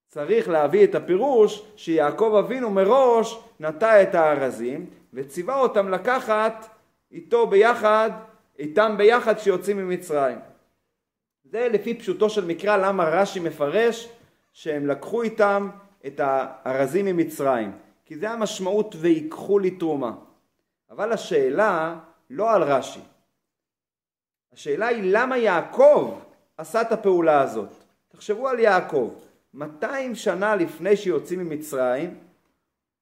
צריך 0.08 0.50
להביא 0.50 0.84
את 0.84 0.96
הפירוש 0.96 1.66
שיעקב 1.76 2.36
אבינו 2.46 2.70
מראש 2.70 3.40
נטע 3.60 4.04
את 4.04 4.16
הארזים 4.16 4.90
וציווה 5.14 5.60
אותם 5.60 5.90
לקחת 5.90 6.70
איתו 7.12 7.48
ביחד, 7.48 8.12
איתם 8.60 8.96
ביחד 8.98 9.36
כשיוצאים 9.36 9.78
ממצרים. 9.78 10.40
זה 11.44 11.68
לפי 11.72 11.94
פשוטו 11.94 12.30
של 12.30 12.46
מקרא 12.46 12.78
למה 12.78 13.04
רש"י 13.04 13.40
מפרש 13.40 14.10
שהם 14.54 14.88
לקחו 14.88 15.22
איתם 15.22 15.70
את 16.06 16.20
הארזים 16.24 17.06
ממצרים. 17.06 17.72
כי 18.06 18.18
זה 18.18 18.30
המשמעות 18.30 18.96
ויקחו 19.00 19.60
לי 19.60 19.72
תרומה. 19.72 20.14
אבל 20.90 21.12
השאלה 21.12 22.00
לא 22.30 22.52
על 22.52 22.64
רש"י. 22.64 23.02
השאלה 24.54 24.88
היא 24.88 25.04
למה 25.14 25.38
יעקב 25.38 26.20
עשה 26.58 26.82
את 26.82 26.92
הפעולה 26.92 27.42
הזאת. 27.42 27.81
תחשבו 28.22 28.48
על 28.48 28.60
יעקב. 28.60 29.14
200 29.54 30.16
שנה 30.16 30.56
לפני 30.56 30.98
שיוצאים 30.98 31.40
ממצרים, 31.40 32.16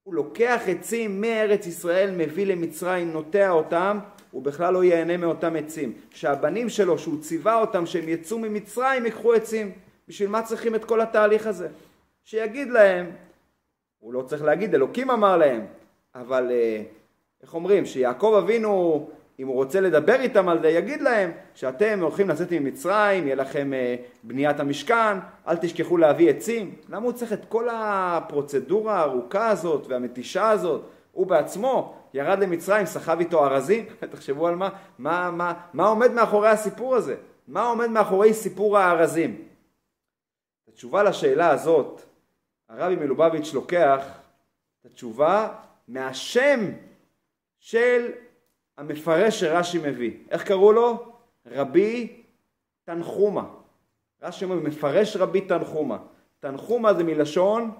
הוא 0.02 0.14
לוקח 0.14 0.60
עצים 0.66 1.20
מארץ 1.20 1.66
ישראל, 1.66 2.10
מביא 2.10 2.46
למצרים, 2.46 3.12
נוטע 3.12 3.50
אותם, 3.50 3.98
הוא 4.30 4.42
בכלל 4.42 4.74
לא 4.74 4.84
ייהנה 4.84 5.16
מאותם 5.16 5.56
עצים. 5.56 5.92
שהבנים 6.10 6.68
שלו, 6.68 6.98
שהוא 6.98 7.20
ציווה 7.20 7.60
אותם 7.60 7.86
שהם 7.86 8.08
יצאו 8.08 8.38
ממצרים, 8.38 9.04
ייקחו 9.04 9.32
עצים. 9.32 9.72
בשביל 10.08 10.28
מה 10.28 10.42
צריכים 10.42 10.74
את 10.74 10.84
כל 10.84 11.00
התהליך 11.00 11.46
הזה? 11.46 11.68
שיגיד 12.24 12.70
להם, 12.70 13.10
הוא 13.98 14.12
לא 14.12 14.22
צריך 14.22 14.42
להגיד, 14.42 14.74
אלוקים 14.74 15.10
אמר 15.10 15.36
להם, 15.36 15.66
אבל 16.14 16.50
אה, 16.50 16.82
איך 17.42 17.54
אומרים, 17.54 17.86
שיעקב 17.86 18.40
אבינו 18.44 19.08
אם 19.40 19.46
הוא 19.46 19.54
רוצה 19.54 19.80
לדבר 19.80 20.20
איתם 20.20 20.48
על 20.48 20.60
זה, 20.62 20.68
יגיד 20.68 21.02
להם 21.02 21.30
שאתם 21.54 22.00
הולכים 22.00 22.28
לצאת 22.28 22.52
ממצרים, 22.52 23.26
יהיה 23.26 23.36
לכם 23.36 23.72
אה, 23.74 23.96
בניית 24.22 24.60
המשכן, 24.60 25.18
אל 25.48 25.56
תשכחו 25.56 25.96
להביא 25.96 26.30
עצים. 26.30 26.74
למה 26.88 27.04
הוא 27.04 27.12
צריך 27.12 27.32
את 27.32 27.44
כל 27.48 27.68
הפרוצדורה 27.72 28.96
הארוכה 28.98 29.48
הזאת 29.48 29.86
והמתישה 29.86 30.50
הזאת? 30.50 30.90
הוא 31.12 31.26
בעצמו 31.26 31.94
ירד 32.14 32.38
למצרים, 32.38 32.86
סחב 32.86 33.18
איתו 33.18 33.46
ארזים, 33.46 33.84
תחשבו 34.12 34.46
על 34.46 34.56
מה, 34.56 34.68
מה, 34.98 35.30
מה, 35.30 35.54
מה 35.72 35.86
עומד 35.86 36.12
מאחורי 36.12 36.48
הסיפור 36.48 36.96
הזה? 36.96 37.16
מה 37.48 37.62
עומד 37.62 37.90
מאחורי 37.90 38.34
סיפור 38.34 38.78
הארזים? 38.78 39.44
התשובה 40.68 41.02
לשאלה 41.02 41.50
הזאת, 41.50 42.02
הרבי 42.68 42.96
מלובביץ' 42.96 43.54
לוקח 43.54 44.04
את 44.80 44.86
התשובה 44.86 45.48
מהשם 45.88 46.60
של 47.58 48.10
המפרש 48.80 49.40
שרש"י 49.40 49.78
מביא. 49.78 50.12
איך 50.30 50.44
קראו 50.44 50.72
לו? 50.72 51.12
רבי 51.46 52.22
תנחומה. 52.84 53.44
רש"י 54.22 54.44
אומר, 54.44 54.56
מפרש 54.56 55.16
רבי 55.16 55.40
תנחומה. 55.40 55.98
תנחומה 56.40 56.94
זה 56.94 57.04
מלשון 57.04 57.70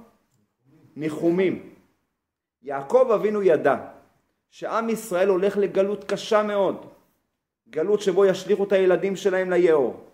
ניחומים. 0.96 1.74
יעקב 2.62 3.10
אבינו 3.14 3.42
ידע 3.42 3.76
שעם 4.50 4.88
ישראל 4.88 5.28
הולך 5.28 5.56
לגלות 5.56 6.04
קשה 6.04 6.42
מאוד. 6.42 6.86
גלות 7.70 8.00
שבו 8.00 8.26
ישליכו 8.26 8.64
את 8.64 8.72
הילדים 8.72 9.16
שלהם 9.16 9.50
ליאור. 9.50 10.04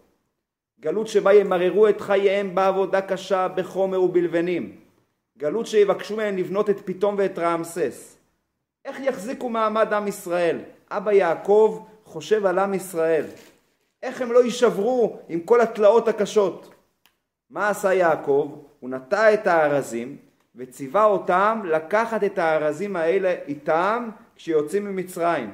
גלות 0.81 1.09
שבה 1.09 1.35
ימררו 1.35 1.89
את 1.89 2.01
חייהם 2.01 2.55
בעבודה 2.55 3.01
קשה, 3.01 3.49
בחומר 3.49 4.03
ובלבנים. 4.03 4.77
גלות 5.39 5.67
שיבקשו 5.67 6.17
מהם 6.17 6.37
לבנות 6.37 6.71
את 6.71 6.81
פתאום 6.85 7.15
ואת 7.19 7.39
רעמסס. 7.39 8.19
איך 8.85 9.01
יחזיקו 9.01 9.49
מעמד 9.49 9.93
עם 9.93 10.09
ישראל? 10.09 10.59
אבא 10.91 11.13
יעקב 11.13 11.85
חושב 12.05 12.47
על 12.47 12.59
עם 12.59 12.75
ישראל. 12.75 13.25
איך 14.03 14.23
הם 14.23 14.33
לא 14.33 14.45
יישברו 14.45 15.19
עם 15.29 15.41
כל 15.41 15.61
התלאות 15.61 16.09
הקשות? 16.09 16.75
מה 17.51 17.69
עשה 17.69 17.95
יעקב? 17.95 18.59
הוא 18.81 18.91
נטע 18.91 19.35
את 19.35 19.47
הארזים 19.47 20.17
וציווה 20.57 21.05
אותם 21.05 21.61
לקחת 21.65 22.25
את 22.25 22.39
הארזים 22.39 22.97
האלה 22.97 23.35
איתם 23.49 24.09
כשיוצאים 24.37 24.85
ממצרים. 24.85 25.51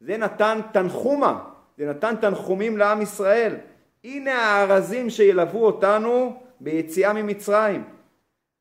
זה 0.00 0.16
נתן 0.16 0.60
תנחומה, 0.72 1.44
זה 1.78 1.90
נתן 1.90 2.16
תנחומים 2.16 2.76
לעם 2.76 3.02
ישראל. 3.02 3.54
הנה 4.04 4.34
הארזים 4.34 5.10
שילוו 5.10 5.66
אותנו 5.66 6.40
ביציאה 6.60 7.12
ממצרים. 7.12 7.84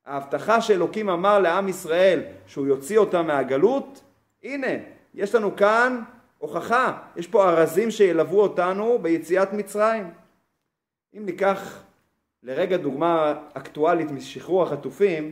ההבטחה 0.06 0.62
שאלוקים 0.62 1.10
אמר 1.10 1.40
לעם 1.40 1.70
ישראל 1.70 2.22
שהוא 2.48 2.68
יוציא 2.68 2.98
אותם 2.98 3.28
מהגלות 3.28 4.02
הנה, 4.44 4.68
יש 5.14 5.36
לנו 5.36 5.56
כאן 5.56 6.02
הוכחה, 6.46 6.98
יש 7.16 7.28
פה 7.28 7.50
ארזים 7.50 7.92
שילוו 7.92 8.42
אותנו 8.42 9.00
ביציאת 9.02 9.54
מצרים. 9.54 10.12
אם 11.18 11.26
ניקח 11.26 11.84
לרגע 12.44 12.78
דוגמה 12.78 13.34
אקטואלית 13.54 14.12
משחרור 14.12 14.64
החטופים, 14.64 15.32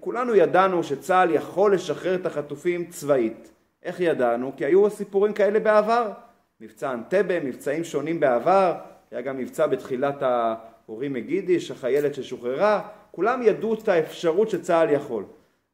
כולנו 0.00 0.34
ידענו 0.34 0.82
שצה"ל 0.82 1.30
יכול 1.30 1.74
לשחרר 1.74 2.14
את 2.14 2.26
החטופים 2.26 2.86
צבאית. 2.86 3.52
איך 3.82 4.00
ידענו? 4.00 4.52
כי 4.56 4.64
היו 4.64 4.90
סיפורים 4.90 5.32
כאלה 5.32 5.60
בעבר. 5.60 6.12
מבצע 6.60 6.92
אנטבה, 6.92 7.40
מבצעים 7.40 7.84
שונים 7.84 8.20
בעבר, 8.20 8.74
היה 9.10 9.20
גם 9.20 9.38
מבצע 9.38 9.66
בתחילת 9.66 10.22
ההורים 10.22 11.12
מגידיש, 11.12 11.70
החיילת 11.70 12.14
ששוחררה, 12.14 12.88
כולם 13.10 13.42
ידעו 13.42 13.74
את 13.74 13.88
האפשרות 13.88 14.50
שצה"ל 14.50 14.90
יכול. 14.90 15.24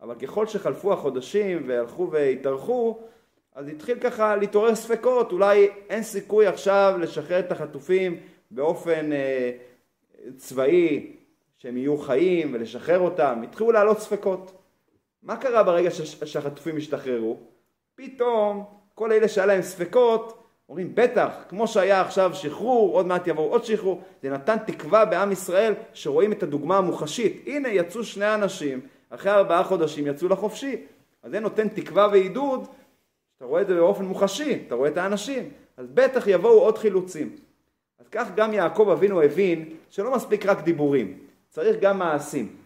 אבל 0.01 0.15
ככל 0.15 0.47
שחלפו 0.47 0.93
החודשים 0.93 1.62
והלכו 1.67 2.11
והתארכו, 2.11 2.99
אז 3.54 3.68
התחיל 3.68 3.99
ככה 3.99 4.37
להתעורר 4.37 4.75
ספקות, 4.75 5.32
אולי 5.32 5.68
אין 5.88 6.02
סיכוי 6.02 6.47
עכשיו 6.47 6.94
לשחרר 7.00 7.38
את 7.38 7.52
החטופים 7.52 8.16
באופן 8.50 9.12
אה, 9.12 9.50
צבאי, 10.37 11.16
שהם 11.59 11.76
יהיו 11.76 11.99
חיים 11.99 12.54
ולשחרר 12.54 12.99
אותם, 12.99 13.40
התחילו 13.44 13.73
לעלות 13.73 13.99
ספקות. 13.99 14.52
מה 15.23 15.37
קרה 15.37 15.62
ברגע 15.62 15.90
שהחטופים 16.25 16.76
השתחררו? 16.76 17.37
פתאום 17.94 18.64
כל 18.94 19.12
אלה 19.12 19.28
שהיה 19.28 19.47
להם 19.47 19.62
ספקות 19.62 20.42
אומרים 20.68 20.94
בטח, 20.94 21.30
כמו 21.49 21.68
שהיה 21.68 22.00
עכשיו 22.00 22.35
שחרור, 22.35 22.94
עוד 22.94 23.06
מעט 23.06 23.26
יבואו 23.26 23.50
עוד 23.50 23.64
שחרור, 23.64 24.02
זה 24.23 24.30
נתן 24.30 24.56
תקווה 24.66 25.04
בעם 25.04 25.32
ישראל 25.32 25.75
שרואים 25.92 26.32
את 26.32 26.42
הדוגמה 26.42 26.76
המוחשית. 26.76 27.42
הנה 27.47 27.68
יצאו 27.68 28.04
שני 28.04 28.35
אנשים, 28.35 28.80
אחרי 29.11 29.32
ארבעה 29.32 29.64
חודשים 29.64 30.06
יצאו 30.06 30.28
לחופשי. 30.28 30.76
אז 31.23 31.30
זה 31.30 31.40
נותן 31.40 31.68
תקווה 31.68 32.09
ועידוד, 32.12 32.68
אתה 33.43 33.49
רואה 33.49 33.63
את 33.63 33.67
זה 33.67 33.75
באופן 33.75 34.05
מוחשי, 34.05 34.63
אתה 34.67 34.75
רואה 34.75 34.89
את 34.89 34.97
האנשים. 34.97 35.51
אז 35.77 35.87
בטח 35.95 36.27
יבואו 36.27 36.61
עוד 36.61 36.79
חילוצים. 36.79 37.37
אז 37.99 38.09
כך 38.09 38.29
גם 38.37 38.53
יעקב 38.53 38.89
אבינו 38.93 39.23
הבין 39.23 39.77
שלא 39.91 40.15
מספיק 40.15 40.47
רק 40.47 40.61
דיבורים, 40.61 41.19
צריך 41.49 41.77
גם 41.81 41.99
מעשים. 41.99 42.57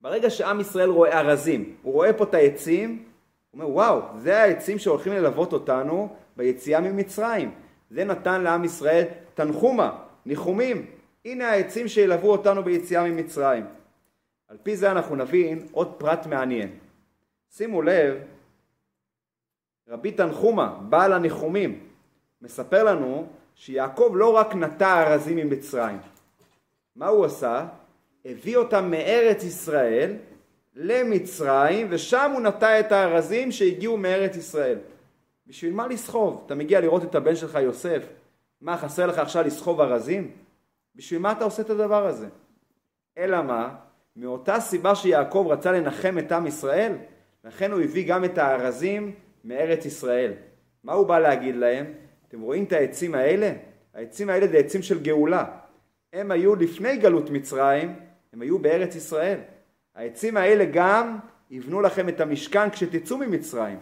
ברגע 0.00 0.30
שעם 0.30 0.60
ישראל 0.60 0.90
רואה 0.90 1.20
ארזים, 1.20 1.76
הוא 1.82 1.92
רואה 1.92 2.12
פה 2.12 2.24
את 2.24 2.34
העצים, 2.34 2.90
הוא 2.90 3.60
אומר 3.60 3.74
וואו, 3.74 4.00
זה 4.16 4.42
העצים 4.42 4.78
שהולכים 4.78 5.12
ללוות 5.12 5.52
אותנו 5.52 6.08
ביציאה 6.36 6.80
ממצרים. 6.80 7.50
זה 7.90 8.04
נתן 8.04 8.42
לעם 8.42 8.64
ישראל 8.64 9.04
תנחומה, 9.34 9.98
ניחומים. 10.26 10.86
הנה 11.24 11.50
העצים 11.50 11.88
שילוו 11.88 12.30
אותנו 12.30 12.62
ביציאה 12.62 13.04
ממצרים. 13.04 13.64
על 14.48 14.56
פי 14.62 14.76
זה 14.76 14.90
אנחנו 14.90 15.16
נבין 15.16 15.66
עוד 15.72 15.94
פרט 15.98 16.26
מעניין. 16.26 16.70
שימו 17.50 17.82
לב, 17.82 18.16
רבי 19.88 20.12
תנחומה, 20.12 20.78
בעל 20.88 21.12
הניחומים, 21.12 21.78
מספר 22.42 22.84
לנו 22.84 23.26
שיעקב 23.54 24.12
לא 24.14 24.36
רק 24.36 24.54
נטע 24.54 25.02
ארזים 25.02 25.36
ממצרים. 25.36 25.98
מה 26.96 27.06
הוא 27.06 27.24
עשה? 27.24 27.66
הביא 28.24 28.56
אותם 28.56 28.90
מארץ 28.90 29.44
ישראל 29.44 30.16
למצרים, 30.74 31.86
ושם 31.90 32.30
הוא 32.34 32.40
נטע 32.40 32.80
את 32.80 32.92
הארזים 32.92 33.52
שהגיעו 33.52 33.96
מארץ 33.96 34.36
ישראל. 34.36 34.78
בשביל 35.46 35.72
מה 35.72 35.86
לסחוב? 35.86 36.42
אתה 36.46 36.54
מגיע 36.54 36.80
לראות 36.80 37.04
את 37.04 37.14
הבן 37.14 37.36
שלך 37.36 37.54
יוסף, 37.54 38.02
מה 38.60 38.76
חסר 38.76 39.06
לך 39.06 39.18
עכשיו 39.18 39.44
לסחוב 39.44 39.80
ארזים? 39.80 40.30
בשביל 40.94 41.20
מה 41.20 41.32
אתה 41.32 41.44
עושה 41.44 41.62
את 41.62 41.70
הדבר 41.70 42.06
הזה? 42.06 42.28
אלא 43.18 43.42
מה? 43.42 43.74
מאותה 44.16 44.60
סיבה 44.60 44.94
שיעקב 44.94 45.46
רצה 45.50 45.72
לנחם 45.72 46.18
את 46.18 46.32
עם 46.32 46.46
ישראל, 46.46 46.92
לכן 47.44 47.72
הוא 47.72 47.80
הביא 47.80 48.08
גם 48.08 48.24
את 48.24 48.38
הארזים 48.38 49.14
מארץ 49.44 49.84
ישראל. 49.84 50.32
מה 50.84 50.92
הוא 50.92 51.06
בא 51.06 51.18
להגיד 51.18 51.56
להם? 51.56 51.92
אתם 52.28 52.40
רואים 52.40 52.64
את 52.64 52.72
העצים 52.72 53.14
האלה? 53.14 53.52
העצים 53.94 54.30
האלה 54.30 54.46
זה 54.46 54.58
עצים 54.58 54.82
של 54.82 55.02
גאולה. 55.02 55.44
הם 56.12 56.30
היו 56.30 56.56
לפני 56.56 56.96
גלות 56.96 57.30
מצרים, 57.30 57.96
הם 58.32 58.42
היו 58.42 58.58
בארץ 58.58 58.94
ישראל. 58.94 59.38
העצים 59.94 60.36
האלה 60.36 60.64
גם 60.72 61.18
יבנו 61.50 61.80
לכם 61.80 62.08
את 62.08 62.20
המשכן 62.20 62.70
כשתצאו 62.70 63.18
ממצרים. 63.18 63.78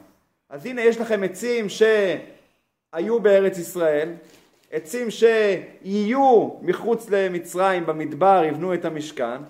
אז 0.48 0.66
הנה 0.66 0.82
יש 0.82 1.00
לכם 1.00 1.22
עצים 1.22 1.66
שהיו 1.68 3.20
בארץ 3.20 3.58
ישראל, 3.58 4.12
עצים 4.70 5.08
שיהיו 5.10 6.50
מחוץ 6.62 7.10
למצרים 7.10 7.86
במדבר 7.86 8.42
יבנו 8.48 8.74
את 8.74 8.84
המשכן, 8.84 9.42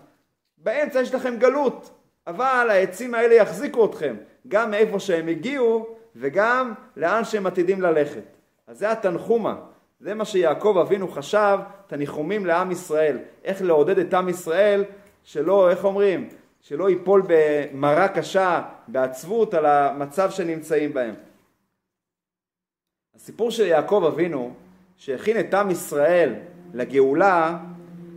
באמצע 0.59 1.01
יש 1.01 1.15
לכם 1.15 1.37
גלות, 1.39 1.91
אבל 2.27 2.67
העצים 2.71 3.15
האלה 3.15 3.35
יחזיקו 3.35 3.87
אתכם 3.87 4.17
גם 4.49 4.71
מאיפה 4.71 5.01
שהם 5.01 5.29
הגיעו 5.29 5.96
וגם 6.19 6.73
לאן 6.97 7.25
שהם 7.25 7.47
עתידים 7.47 7.83
ללכת. 7.83 8.23
אז 8.67 8.79
זה 8.79 8.91
התנחומה, 8.91 9.57
זה 10.01 10.15
מה 10.15 10.25
שיעקב 10.25 10.79
אבינו 10.81 11.09
חשב, 11.09 11.59
את 11.87 11.93
הניחומים 11.93 12.47
לעם 12.47 12.71
ישראל, 12.71 13.19
איך 13.45 13.63
לעודד 13.63 13.99
את 13.99 14.15
עם 14.15 14.29
ישראל 14.29 14.85
שלא, 15.25 15.71
איך 15.71 15.85
אומרים, 15.85 16.29
שלא 16.61 16.91
ייפול 16.91 17.23
במרה 17.27 18.09
קשה, 18.09 18.63
בעצבות, 18.89 19.55
על 19.55 19.67
המצב 19.67 20.31
שנמצאים 20.31 20.95
בהם. 20.95 21.15
הסיפור 23.17 23.51
של 23.51 23.67
יעקב 23.67 24.05
אבינו, 24.13 24.55
שהכין 24.97 25.41
את 25.41 25.55
עם 25.55 25.71
ישראל 25.71 26.35
לגאולה, 26.75 27.59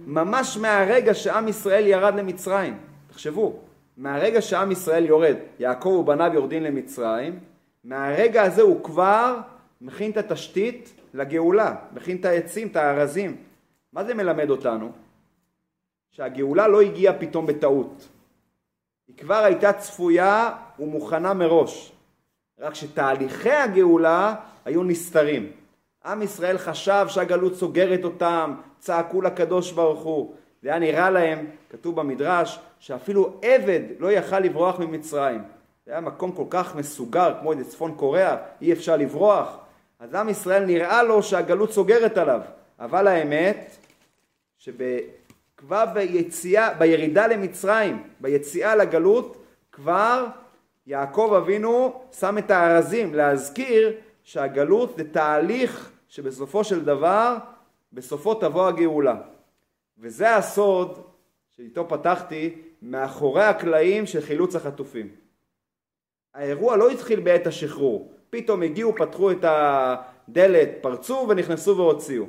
ממש 0.06 0.58
מהרגע 0.58 1.14
שעם 1.14 1.48
ישראל 1.48 1.88
ירד 1.88 2.16
למצרים. 2.16 2.78
תחשבו, 3.08 3.60
מהרגע 3.98 4.42
שעם 4.42 4.72
ישראל 4.72 5.06
יורד, 5.06 5.36
יעקב 5.60 5.90
ובניו 5.90 6.32
יורדים 6.34 6.64
למצרים, 6.64 7.40
מהרגע 7.84 8.44
הזה 8.44 8.62
הוא 8.62 8.84
כבר 8.84 9.38
מכין 9.82 10.12
את 10.12 10.18
התשתית 10.18 10.94
לגאולה, 11.13 11.76
מכין 11.94 12.18
את 12.18 12.26
העצים, 12.26 12.68
את 12.68 12.76
הארזים. 12.76 13.38
מה 13.94 14.04
זה 14.04 14.13
מלמד 14.13 14.50
אותנו? 14.50 14.92
שהגאולה 16.12 16.68
לא 16.68 16.82
הגיעה 16.82 17.20
פתאום 17.20 17.46
בטעות. 17.46 18.08
היא 19.08 19.18
כבר 19.18 19.44
הייתה 19.44 19.74
צפויה 19.74 20.56
ומוכנה 20.80 21.34
מראש. 21.34 21.92
רק 22.60 22.76
שתהליכי 22.76 23.52
הגאולה 23.52 24.36
היו 24.65 24.84
נסתרים. 24.84 25.52
עם 26.06 26.22
ישראל 26.22 26.58
חשב 26.58 27.06
שהגלות 27.10 27.56
סוגרת 27.56 28.04
אותם, 28.04 28.56
צעקו 28.80 29.22
לקדוש 29.22 29.72
ברוך 29.72 30.04
הוא. 30.04 30.36
זה 30.62 30.70
היה 30.70 30.80
נראה 30.80 31.10
להם, 31.10 31.46
כתוב 31.70 31.96
במדרש, 31.96 32.60
שאפילו 32.80 33.39
עבד 33.42 33.82
לא 34.00 34.12
יכל 34.12 34.39
לברוח 34.39 34.80
ממצרים. 34.80 35.44
זה 35.89 35.93
היה 35.93 36.02
מקום 36.02 36.32
כל 36.32 36.45
כך 36.49 36.75
מסוגר, 36.75 37.34
כמו 37.39 37.52
איזה 37.52 37.65
צפון 37.65 37.95
קוריאה, 37.95 38.38
אי 38.62 38.73
אפשר 38.73 38.97
לברוח. 38.97 39.58
אז 39.99 40.15
עם 40.15 40.30
ישראל 40.30 40.65
נראה 40.65 41.04
לו 41.04 41.23
שהגלות 41.23 41.71
סוגרת 41.71 42.17
עליו. 42.17 42.41
אבל 42.80 43.08
האמת, 43.08 43.78
שב... 44.58 44.73
כבר 45.58 45.86
ביציאה, 45.93 46.73
בירידה 46.73 47.28
למצרים, 47.28 48.04
ביציאה 48.19 48.75
לגלות, 48.75 49.43
כבר 49.71 50.25
יעקב 50.88 51.34
אבינו 51.38 52.02
שם 52.19 52.38
את 52.38 52.52
הארזים 52.52 53.13
להזכיר 53.13 53.93
שהגלות 54.23 54.93
זה 54.97 55.12
תהליך 55.12 55.91
שבסופו 56.08 56.63
של 56.63 56.86
דבר, 56.86 57.38
בסופו 57.93 58.34
תבוא 58.34 58.67
הגאולה. 58.67 59.15
וזה 59.97 60.36
הסוד 60.36 61.02
שאיתו 61.56 61.88
פתחתי 61.88 62.56
מאחורי 62.82 63.43
הקלעים 63.43 64.06
של 64.06 64.21
חילוץ 64.21 64.56
החטופים. 64.56 65.29
האירוע 66.36 66.78
לא 66.78 66.89
התחיל 66.89 67.20
בעת 67.20 67.48
השחרור, 67.48 68.13
פתאום 68.30 68.63
הגיעו, 68.63 68.96
פתחו 68.96 69.32
את 69.32 69.46
הדלת, 69.48 70.70
פרצו 70.82 71.26
ונכנסו 71.30 71.78
והוציאו. 71.78 72.26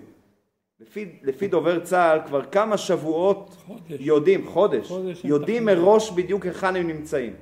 לפי, 0.80 1.18
לפי 1.22 1.48
דובר 1.48 1.80
צה"ל 1.80 2.20
כבר 2.26 2.44
כמה 2.44 2.78
שבועות 2.78 3.56
חודש. 3.66 4.00
יודעים, 4.00 4.46
חודש, 4.46 4.88
חודש 4.88 5.24
יודעים 5.24 5.62
מתכננים. 5.64 5.84
מראש 5.84 6.10
בדיוק 6.10 6.46
היכן 6.46 6.76
הם 6.76 6.86
נמצאים. 6.86 7.34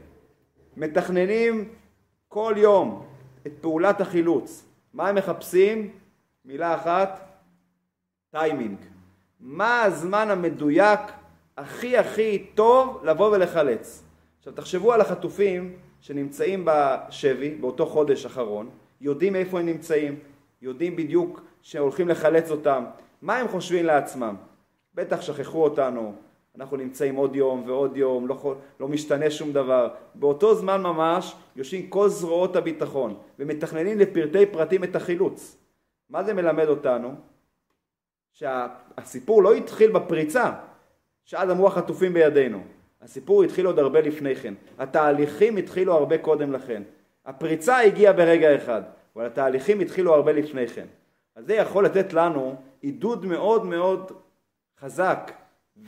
מתכננים 0.77 1.69
כל 2.29 2.55
יום 2.57 3.07
את 3.47 3.53
פעולת 3.61 4.01
החילוץ. 4.01 4.65
מה 4.95 5.09
הם 5.09 5.15
מחפשים? 5.15 5.91
מילה 6.45 6.75
אחת, 6.75 7.21
טיימינג. 8.31 8.79
מה 9.41 9.83
הזמן 9.83 10.31
המדויק 10.31 11.01
הכי 11.57 11.99
הכי 11.99 12.47
טוב 12.55 13.01
לבוא 13.05 13.31
ולחלץ? 13.31 14.03
עכשיו 14.39 14.53
תחשבו 14.53 14.93
על 14.93 15.01
החטופים 15.01 15.77
שנמצאים 16.09 16.65
בשבי 16.67 17.55
באותו 17.55 17.87
חודש 17.87 18.27
אחרון, 18.27 18.71
יודעים 19.01 19.37
איפה 19.37 19.61
הם 19.61 19.67
נמצאים, 19.67 20.19
יודעים 20.63 20.97
בדיוק 20.97 21.41
שהולכים 21.63 22.09
לחלץ 22.09 22.51
אותם, 22.51 22.85
מה 23.23 23.37
הם 23.37 23.49
חושבים 23.49 23.85
לעצמם? 23.85 24.37
בטח 24.95 25.21
שכחו 25.21 25.65
אותנו, 25.65 26.15
אנחנו 26.57 26.77
נמצאים 26.77 27.15
עוד 27.15 27.37
יום 27.37 27.63
ועוד 27.67 27.97
יום, 27.97 28.29
לא, 28.29 28.55
לא 28.81 28.89
משתנה 28.89 29.31
שום 29.31 29.53
דבר. 29.53 29.89
באותו 30.15 30.55
זמן 30.55 30.83
ממש 30.83 31.35
יושבים 31.57 31.87
כל 31.87 32.09
זרועות 32.09 32.57
הביטחון 32.57 33.17
ומתכננים 33.39 33.99
לפרטי 33.99 34.47
פרטים 34.47 34.85
את 34.85 34.97
החילוץ. 34.97 35.57
מה 36.11 36.25
זה 36.25 36.35
מלמד 36.35 36.69
אותנו? 36.69 37.15
שהסיפור 38.33 39.43
לא 39.43 39.55
התחיל 39.55 39.91
בפריצה, 39.91 40.53
שאז 41.25 41.51
אמרו 41.51 41.67
החטופים 41.67 42.13
בידינו. 42.13 42.78
הסיפור 43.03 43.43
התחיל 43.45 43.67
עוד 43.67 43.79
הרבה 43.79 44.01
לפני 44.01 44.37
כן. 44.37 44.55
התהליכים 44.79 45.57
התחילו 45.57 45.95
הרבה 45.95 46.19
קודם 46.19 46.53
לכן. 46.53 46.83
הפריצה 47.27 47.81
הגיעה 47.81 48.13
ברגע 48.13 48.57
אחד, 48.57 48.83
אבל 49.17 49.27
התהליכים 49.27 49.81
התחילו 49.81 50.15
הרבה 50.15 50.33
לפני 50.33 50.69
כן. 50.69 50.87
אז 51.37 51.47
זה 51.47 51.55
יכול 51.55 51.85
לתת 51.85 52.13
לנו 52.13 52.55
עידוד 52.81 53.27
מאוד 53.27 53.67
מאוד 53.67 54.13
חזק 54.81 55.33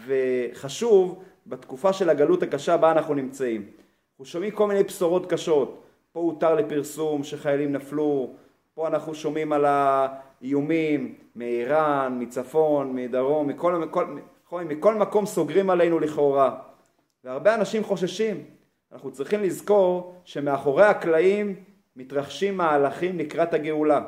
וחשוב 0.06 1.22
בתקופה 1.46 1.92
של 1.92 2.10
הגלות 2.10 2.42
הקשה 2.42 2.76
בה 2.76 2.92
אנחנו 2.92 3.14
נמצאים. 3.14 3.66
אנחנו 4.10 4.24
שומעים 4.24 4.50
כל 4.50 4.66
מיני 4.66 4.82
בשורות 4.82 5.32
קשות, 5.32 5.82
פה 6.12 6.20
הותר 6.20 6.54
לפרסום 6.54 7.24
שחיילים 7.24 7.72
נפלו, 7.72 8.30
פה 8.74 8.88
אנחנו 8.88 9.14
שומעים 9.14 9.52
על 9.52 9.64
האיומים 9.64 11.14
מאיראן, 11.36 12.16
מצפון, 12.20 12.94
מדרום, 12.94 13.48
מכל, 13.48 13.72
מכל, 13.74 14.06
מכל, 14.06 14.64
מכל 14.64 14.94
מקום 14.94 15.26
סוגרים 15.26 15.70
עלינו 15.70 16.00
לכאורה. 16.00 16.69
והרבה 17.24 17.54
אנשים 17.54 17.84
חוששים. 17.84 18.44
אנחנו 18.92 19.10
צריכים 19.10 19.42
לזכור 19.42 20.14
שמאחורי 20.24 20.84
הקלעים 20.84 21.54
מתרחשים 21.96 22.56
מהלכים 22.56 23.18
לקראת 23.18 23.54
הגאולה. 23.54 24.00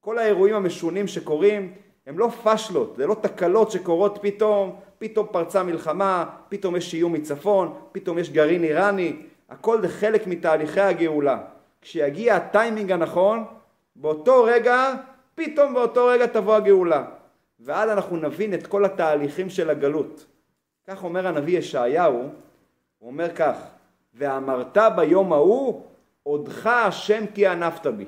כל 0.00 0.18
האירועים 0.18 0.54
המשונים 0.54 1.06
שקורים 1.06 1.74
הם 2.06 2.18
לא 2.18 2.28
פשלות, 2.42 2.94
זה 2.96 3.06
לא 3.06 3.16
תקלות 3.20 3.70
שקורות 3.70 4.18
פתאום, 4.22 4.76
פתאום 4.98 5.26
פרצה 5.30 5.62
מלחמה, 5.62 6.24
פתאום 6.48 6.76
יש 6.76 6.94
איום 6.94 7.12
מצפון, 7.12 7.74
פתאום 7.92 8.18
יש 8.18 8.30
גרעין 8.30 8.64
איראני, 8.64 9.16
הכל 9.48 9.80
זה 9.80 9.88
חלק 9.88 10.26
מתהליכי 10.26 10.80
הגאולה. 10.80 11.38
כשיגיע 11.82 12.36
הטיימינג 12.36 12.92
הנכון, 12.92 13.44
באותו 13.96 14.44
רגע, 14.44 14.94
פתאום 15.34 15.74
באותו 15.74 16.06
רגע 16.06 16.26
תבוא 16.26 16.54
הגאולה. 16.54 17.04
ואז 17.60 17.90
אנחנו 17.90 18.16
נבין 18.16 18.54
את 18.54 18.66
כל 18.66 18.84
התהליכים 18.84 19.50
של 19.50 19.70
הגלות. 19.70 20.26
כך 20.86 21.04
אומר 21.04 21.26
הנביא 21.26 21.58
ישעיהו, 21.58 22.28
הוא 22.98 23.10
אומר 23.10 23.34
כך, 23.34 23.56
ואמרת 24.14 24.78
ביום 24.96 25.32
ההוא, 25.32 25.82
עודך 26.22 26.66
השם 26.66 27.24
כי 27.34 27.46
ענפת 27.46 27.86
בי. 27.86 28.04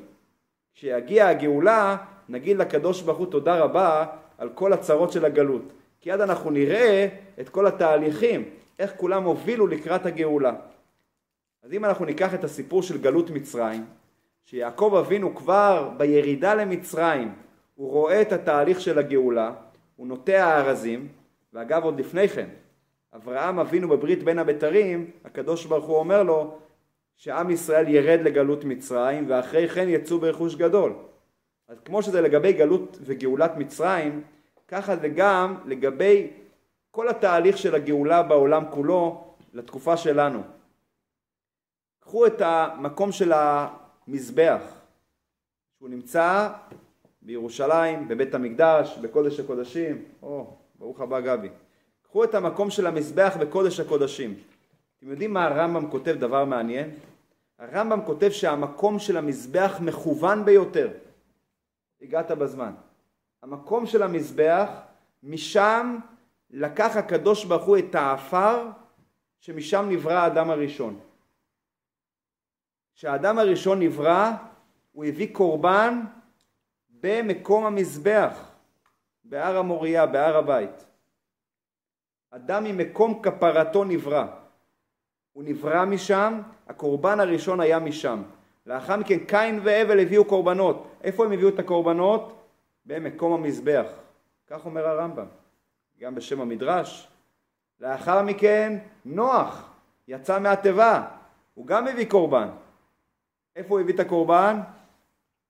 כשיגיע 0.75 1.29
הגאולה, 1.29 1.97
נגיד 2.29 2.57
לקדוש 2.57 3.03
ברוך 3.03 3.19
הוא 3.19 3.27
תודה 3.27 3.59
רבה 3.59 4.07
על 4.39 4.49
כל 4.55 4.73
הצרות 4.73 5.13
של 5.13 5.25
הגלות. 5.25 5.63
כי 6.01 6.11
עד 6.11 6.21
אנחנו 6.21 6.51
נראה 6.51 7.09
את 7.41 7.49
כל 7.49 7.67
התהליכים, 7.67 8.45
איך 8.79 8.93
כולם 8.97 9.25
הובילו 9.25 9.67
לקראת 9.67 10.07
הגאולה. 10.07 10.53
אז 11.63 11.73
אם 11.73 11.85
אנחנו 11.85 12.05
ניקח 12.05 12.35
את 12.35 12.45
הסיפור 12.45 12.83
של 12.83 12.99
גלות 12.99 13.31
מצרים, 13.31 13.85
שיעקב 14.45 14.95
אבינו 15.01 15.35
כבר 15.35 15.91
בירידה 15.97 16.55
למצרים, 16.55 17.35
הוא 17.75 17.91
רואה 17.91 18.23
את 18.23 18.33
התהליך 18.33 18.81
של 18.81 18.99
הגאולה, 18.99 19.53
הוא 19.97 20.07
נוטע 20.07 20.45
הארזים, 20.45 21.09
ואגב 21.53 21.85
עוד 21.85 22.01
לפני 22.01 22.29
כן, 22.29 22.49
אברהם 23.17 23.59
אבינו 23.59 23.89
בברית 23.89 24.23
בין 24.23 24.39
הבתרים, 24.39 25.11
הקדוש 25.25 25.67
ברוך 25.67 25.85
הוא 25.85 25.97
אומר 25.97 26.23
לו 26.23 26.59
שעם 27.17 27.51
ישראל 27.51 27.89
ירד 27.89 28.21
לגלות 28.21 28.65
מצרים 28.65 29.25
ואחרי 29.29 29.69
כן 29.69 29.89
יצאו 29.89 30.19
ברכוש 30.19 30.55
גדול. 30.55 30.93
אז 31.69 31.81
כמו 31.81 32.03
שזה 32.03 32.21
לגבי 32.21 32.53
גלות 32.53 32.99
וגאולת 33.01 33.57
מצרים, 33.57 34.23
ככה 34.69 34.97
זה 34.97 35.09
גם 35.09 35.57
לגבי 35.67 36.31
כל 36.91 37.09
התהליך 37.09 37.59
של 37.59 37.75
הגאולה 37.75 38.23
בעולם 38.23 38.65
כולו 38.71 39.25
לתקופה 39.53 39.97
שלנו. 39.97 40.43
קחו 42.01 42.27
את 42.27 42.41
המקום 42.41 43.13
של 43.13 43.33
המזבח, 43.35 44.63
שהוא 45.79 45.89
נמצא 45.89 46.49
בירושלים, 47.23 48.09
בבית 48.09 48.35
המקדש, 48.35 48.99
בקודש 48.99 49.41
הקודשים. 49.41 50.05
או, 50.23 50.57
ברוך 50.79 51.01
הבא 51.01 51.21
גבי. 51.21 51.49
קחו 52.17 52.25
את 52.25 52.35
המקום 52.35 52.71
של 52.71 52.87
המזבח 52.87 53.37
בקודש 53.41 53.81
הקודשים. 53.81 54.35
אתם 54.99 55.11
יודעים 55.11 55.33
מה 55.33 55.45
הרמב"ם 55.45 55.91
כותב 55.91 56.17
דבר 56.19 56.45
מעניין? 56.45 56.91
הרמב"ם 57.59 58.01
כותב 58.07 58.31
שהמקום 58.31 58.99
של 58.99 59.17
המזבח 59.17 59.79
מכוון 59.81 60.45
ביותר. 60.45 60.89
הגעת 62.03 62.31
בזמן. 62.31 62.73
המקום 63.43 63.87
של 63.87 64.03
המזבח, 64.03 64.69
משם 65.23 65.99
לקח 66.51 66.97
הקדוש 66.97 67.45
ברוך 67.45 67.65
הוא 67.65 67.79
את 67.79 67.95
העפר 67.95 68.69
שמשם 69.41 69.87
נברא 69.91 70.15
האדם 70.15 70.51
הראשון. 70.51 71.01
כשהאדם 72.95 73.39
הראשון 73.39 73.83
נברא, 73.83 74.31
הוא 74.93 75.05
הביא 75.05 75.35
קורבן 75.35 76.01
במקום 77.01 77.67
המזבח, 77.67 78.51
בהר 79.25 79.57
המוריה, 79.57 80.07
בהר 80.07 80.37
הבית. 80.37 80.87
אדם 82.37 82.65
ממקום 82.65 83.23
כפרתו 83.23 83.85
נברא. 83.85 84.27
הוא 85.33 85.45
נברא 85.45 85.85
משם, 85.85 86.41
הקורבן 86.69 87.21
הראשון 87.21 87.61
היה 87.61 87.79
משם. 87.79 88.23
לאחר 88.67 88.97
מכן 88.97 89.19
קין 89.19 89.61
והבל 89.65 90.01
הביאו 90.01 90.25
קורבנות. 90.25 90.87
איפה 91.03 91.25
הם 91.25 91.33
הביאו 91.33 91.49
את 91.49 91.59
הקורבנות? 91.59 92.33
במקום 92.87 93.33
המזבח. 93.33 93.87
כך 94.47 94.67
אומר 94.67 94.87
הרמב"ם, 94.87 95.27
גם 96.01 96.15
בשם 96.15 96.41
המדרש. 96.41 97.09
לאחר 97.81 98.23
מכן 98.23 98.79
נוח 99.05 99.71
יצא 100.09 100.39
מהתיבה, 100.41 101.09
הוא 101.55 101.67
גם 101.67 101.89
הביא 101.89 102.11
קורבן. 102.11 102.49
איפה 103.57 103.75
הוא 103.75 103.81
הביא 103.81 103.95
את 103.95 104.01
הקורבן? 104.01 104.61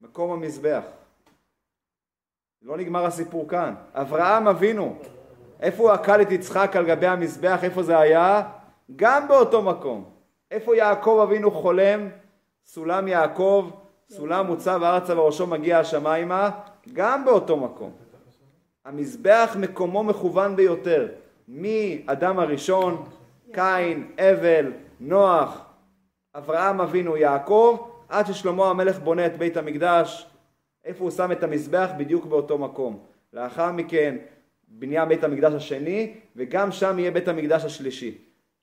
מקום 0.00 0.30
המזבח. 0.30 0.82
לא 2.62 2.76
נגמר 2.76 3.04
הסיפור 3.04 3.48
כאן. 3.48 3.74
אברהם 3.94 4.48
אבינו, 4.48 4.98
איפה 5.60 5.82
הוא 5.82 5.90
עקל 5.90 6.22
את 6.22 6.32
יצחק 6.32 6.76
על 6.76 6.86
גבי 6.86 7.06
המזבח? 7.06 7.58
איפה 7.62 7.82
זה 7.82 7.98
היה? 7.98 8.42
גם 8.96 9.28
באותו 9.28 9.62
מקום. 9.62 10.04
איפה 10.50 10.76
יעקב 10.76 11.20
אבינו 11.22 11.50
חולם? 11.50 12.08
סולם 12.66 13.08
יעקב, 13.08 13.70
סולם 14.08 14.46
מוצב 14.46 14.80
ארצה 14.82 15.20
וראשו 15.20 15.46
מגיע 15.46 15.78
השמיימה, 15.78 16.50
גם 16.92 17.24
באותו 17.24 17.56
מקום. 17.56 17.92
המזבח 18.84 19.56
מקומו 19.60 20.04
מכוון 20.04 20.56
ביותר, 20.56 21.08
מאדם 21.48 22.38
הראשון, 22.38 23.04
קין, 23.52 24.10
אבל, 24.18 24.72
נוח, 25.00 25.64
אברהם 26.34 26.80
אבינו, 26.80 27.16
יעקב, 27.16 27.88
עד 28.08 28.26
ששלמה 28.26 28.70
המלך 28.70 28.98
בונה 28.98 29.26
את 29.26 29.38
בית 29.38 29.56
המקדש, 29.56 30.26
איפה 30.84 31.04
הוא 31.04 31.10
שם 31.10 31.32
את 31.32 31.42
המזבח? 31.42 31.90
בדיוק 31.96 32.26
באותו 32.26 32.58
מקום. 32.58 32.98
לאחר 33.32 33.72
מכן 33.72 34.16
בניין 34.68 35.08
בית 35.08 35.24
המקדש 35.24 35.52
השני, 35.52 36.14
וגם 36.36 36.72
שם 36.72 36.98
יהיה 36.98 37.10
בית 37.10 37.28
המקדש 37.28 37.64
השלישי. 37.64 38.18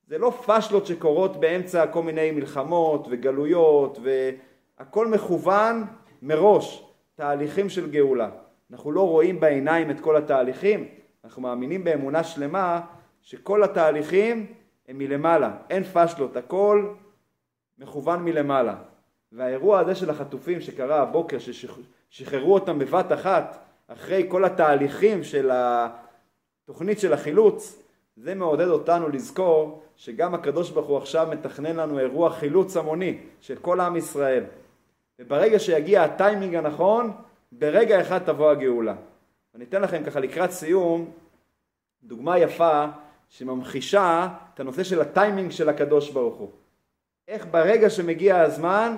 זה 0.08 0.18
לא 0.18 0.34
פשלות 0.46 0.86
שקורות 0.86 1.40
באמצע 1.40 1.88
כל 1.88 2.04
מיני 2.04 2.32
מלחמות 2.32 3.08
וגלויות, 3.12 3.98
והכל 4.04 5.08
מכוון 5.08 5.84
מראש, 6.22 6.84
תהליכים 7.16 7.70
של 7.70 7.92
גאולה. 7.92 8.30
אנחנו 8.72 8.92
לא 8.92 9.10
רואים 9.10 9.40
בעיניים 9.40 9.92
את 9.92 10.00
כל 10.00 10.16
התהליכים, 10.16 10.88
אנחנו 11.24 11.42
מאמינים 11.42 11.84
באמונה 11.84 12.24
שלמה 12.24 12.82
שכל 13.22 13.64
התהליכים 13.64 14.46
הם 14.88 14.98
מלמעלה, 14.98 15.56
אין 15.70 15.84
פשלות, 15.84 16.38
הכל 16.38 16.94
מכוון 17.80 18.24
מלמעלה. 18.24 18.76
והאירוע 19.32 19.80
הזה 19.80 19.96
של 19.96 20.10
החטופים 20.10 20.62
שקרה 20.62 21.02
הבוקר, 21.02 21.38
ששחררו 21.40 22.54
אותם 22.54 22.80
בבת 22.80 23.12
אחת, 23.12 23.66
אחרי 23.94 24.26
כל 24.30 24.46
התהליכים 24.46 25.24
של 25.24 25.52
התוכנית 25.54 27.00
של 27.00 27.14
החילוץ, 27.14 27.84
זה 28.16 28.36
מעודד 28.36 28.68
אותנו 28.68 29.10
לזכור 29.10 29.84
שגם 29.96 30.34
הקדוש 30.34 30.72
ברוך 30.72 30.88
הוא 30.88 30.98
עכשיו 30.98 31.28
מתכנן 31.32 31.76
לנו 31.76 32.00
אירוע 32.00 32.30
חילוץ 32.30 32.78
המוני 32.78 33.18
של 33.42 33.56
כל 33.56 33.80
עם 33.80 33.96
ישראל. 33.96 34.44
וברגע 35.20 35.60
שיגיע 35.60 36.04
הטיימינג 36.04 36.56
הנכון, 36.56 37.12
ברגע 37.52 38.02
אחד 38.02 38.20
תבוא 38.20 38.52
הגאולה. 38.52 38.96
אני 39.56 39.64
אתן 39.64 39.82
לכם 39.82 40.04
ככה 40.04 40.20
לקראת 40.20 40.52
סיום 40.52 41.12
דוגמה 42.04 42.40
יפה 42.40 42.86
שממחישה 43.30 44.28
את 44.54 44.60
הנושא 44.60 44.84
של 44.84 45.02
הטיימינג 45.02 45.52
של 45.52 45.70
הקדוש 45.70 46.10
ברוך 46.10 46.36
הוא. 46.36 46.52
איך 47.28 47.46
ברגע 47.52 47.90
שמגיע 47.90 48.42
הזמן 48.42 48.98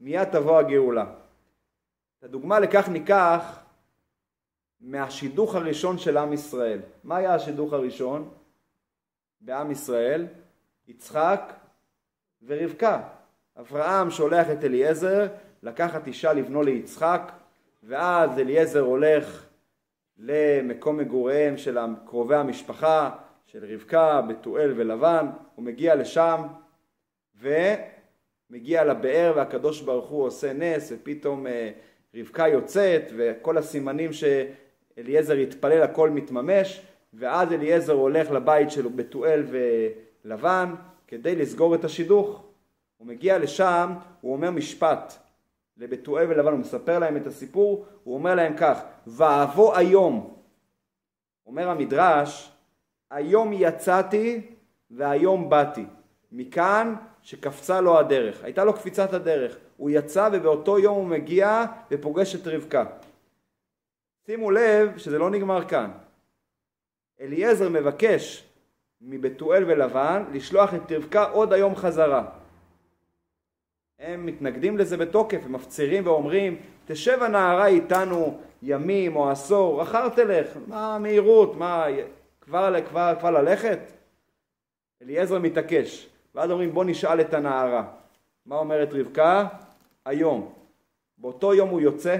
מיד 0.00 0.24
תבוא 0.24 0.58
הגאולה. 0.58 1.04
את 2.18 2.24
הדוגמה 2.24 2.60
לכך 2.60 2.88
ניקח 2.88 3.61
מהשידוך 4.82 5.54
הראשון 5.54 5.98
של 5.98 6.16
עם 6.16 6.32
ישראל. 6.32 6.80
מה 7.04 7.16
היה 7.16 7.34
השידוך 7.34 7.72
הראשון 7.72 8.30
בעם 9.40 9.70
ישראל? 9.70 10.26
יצחק 10.88 11.52
ורבקה. 12.46 13.02
אברהם 13.60 14.10
שולח 14.10 14.46
את 14.50 14.64
אליעזר 14.64 15.26
לקחת 15.62 16.06
אישה 16.06 16.32
לבנו 16.32 16.62
ליצחק, 16.62 17.32
ואז 17.82 18.38
אליעזר 18.38 18.80
הולך 18.80 19.46
למקום 20.18 20.96
מגוריהם 20.96 21.56
של 21.56 21.78
קרובי 22.06 22.36
המשפחה, 22.36 23.10
של 23.46 23.64
רבקה, 23.74 24.20
בתואל 24.20 24.72
ולבן, 24.76 25.26
הוא 25.54 25.64
מגיע 25.64 25.94
לשם 25.94 26.42
ומגיע 27.40 28.84
לבאר 28.84 29.32
והקדוש 29.36 29.80
ברוך 29.80 30.08
הוא 30.08 30.24
עושה 30.24 30.52
נס 30.52 30.92
ופתאום 30.92 31.46
אה, 31.46 31.70
רבקה 32.14 32.48
יוצאת 32.48 33.02
וכל 33.16 33.58
הסימנים 33.58 34.12
ש... 34.12 34.24
אליעזר 34.98 35.38
יתפלל 35.38 35.82
הכל 35.82 36.10
מתממש 36.10 36.82
ואז 37.14 37.52
אליעזר 37.52 37.92
הולך 37.92 38.30
לבית 38.30 38.70
של 38.70 38.88
בתואל 38.88 39.44
ולבן 40.24 40.74
כדי 41.06 41.36
לסגור 41.36 41.74
את 41.74 41.84
השידוך. 41.84 42.42
הוא 42.96 43.08
מגיע 43.08 43.38
לשם, 43.38 43.92
הוא 44.20 44.32
אומר 44.32 44.50
משפט 44.50 45.12
לבתואל 45.76 46.26
ולבן, 46.28 46.52
הוא 46.52 46.60
מספר 46.60 46.98
להם 46.98 47.16
את 47.16 47.26
הסיפור, 47.26 47.86
הוא 48.04 48.14
אומר 48.14 48.34
להם 48.34 48.56
כך, 48.56 48.82
ואבוא 49.06 49.76
היום, 49.76 50.34
אומר 51.46 51.68
המדרש, 51.68 52.52
היום 53.10 53.52
יצאתי 53.52 54.40
והיום 54.90 55.50
באתי. 55.50 55.84
מכאן 56.32 56.94
שקפצה 57.22 57.80
לו 57.80 57.98
הדרך, 57.98 58.44
הייתה 58.44 58.64
לו 58.64 58.72
קפיצת 58.72 59.12
הדרך, 59.12 59.56
הוא 59.76 59.90
יצא 59.90 60.28
ובאותו 60.32 60.78
יום 60.78 60.96
הוא 60.96 61.06
מגיע 61.06 61.64
ופוגש 61.90 62.34
את 62.34 62.46
רבקה. 62.46 62.84
שימו 64.26 64.50
לב 64.50 64.98
שזה 64.98 65.18
לא 65.18 65.30
נגמר 65.30 65.68
כאן. 65.68 65.90
אליעזר 67.20 67.68
מבקש 67.68 68.44
מבתואל 69.00 69.64
ולבן 69.66 70.24
לשלוח 70.32 70.74
את 70.74 70.92
רבקה 70.92 71.24
עוד 71.24 71.52
היום 71.52 71.76
חזרה. 71.76 72.24
הם 73.98 74.26
מתנגדים 74.26 74.78
לזה 74.78 74.96
בתוקף, 74.96 75.40
הם 75.44 75.52
מפצירים 75.52 76.06
ואומרים 76.06 76.56
תשב 76.86 77.22
הנערה 77.22 77.66
איתנו 77.66 78.40
ימים 78.62 79.16
או 79.16 79.30
עשור, 79.30 79.82
אחר 79.82 80.08
תלך, 80.08 80.56
מה 80.66 80.94
המהירות, 80.94 81.56
מה, 81.56 81.86
כבר, 82.40 82.74
כבר, 82.88 83.14
כבר 83.20 83.30
ללכת? 83.30 83.78
אליעזר 85.02 85.38
מתעקש, 85.38 86.08
ואז 86.34 86.50
אומרים 86.50 86.72
בוא 86.72 86.84
נשאל 86.84 87.20
את 87.20 87.34
הנערה. 87.34 87.92
מה 88.46 88.56
אומרת 88.56 88.88
רבקה? 88.92 89.48
היום. 90.04 90.52
באותו 91.18 91.54
יום 91.54 91.68
הוא 91.68 91.80
יוצא 91.80 92.16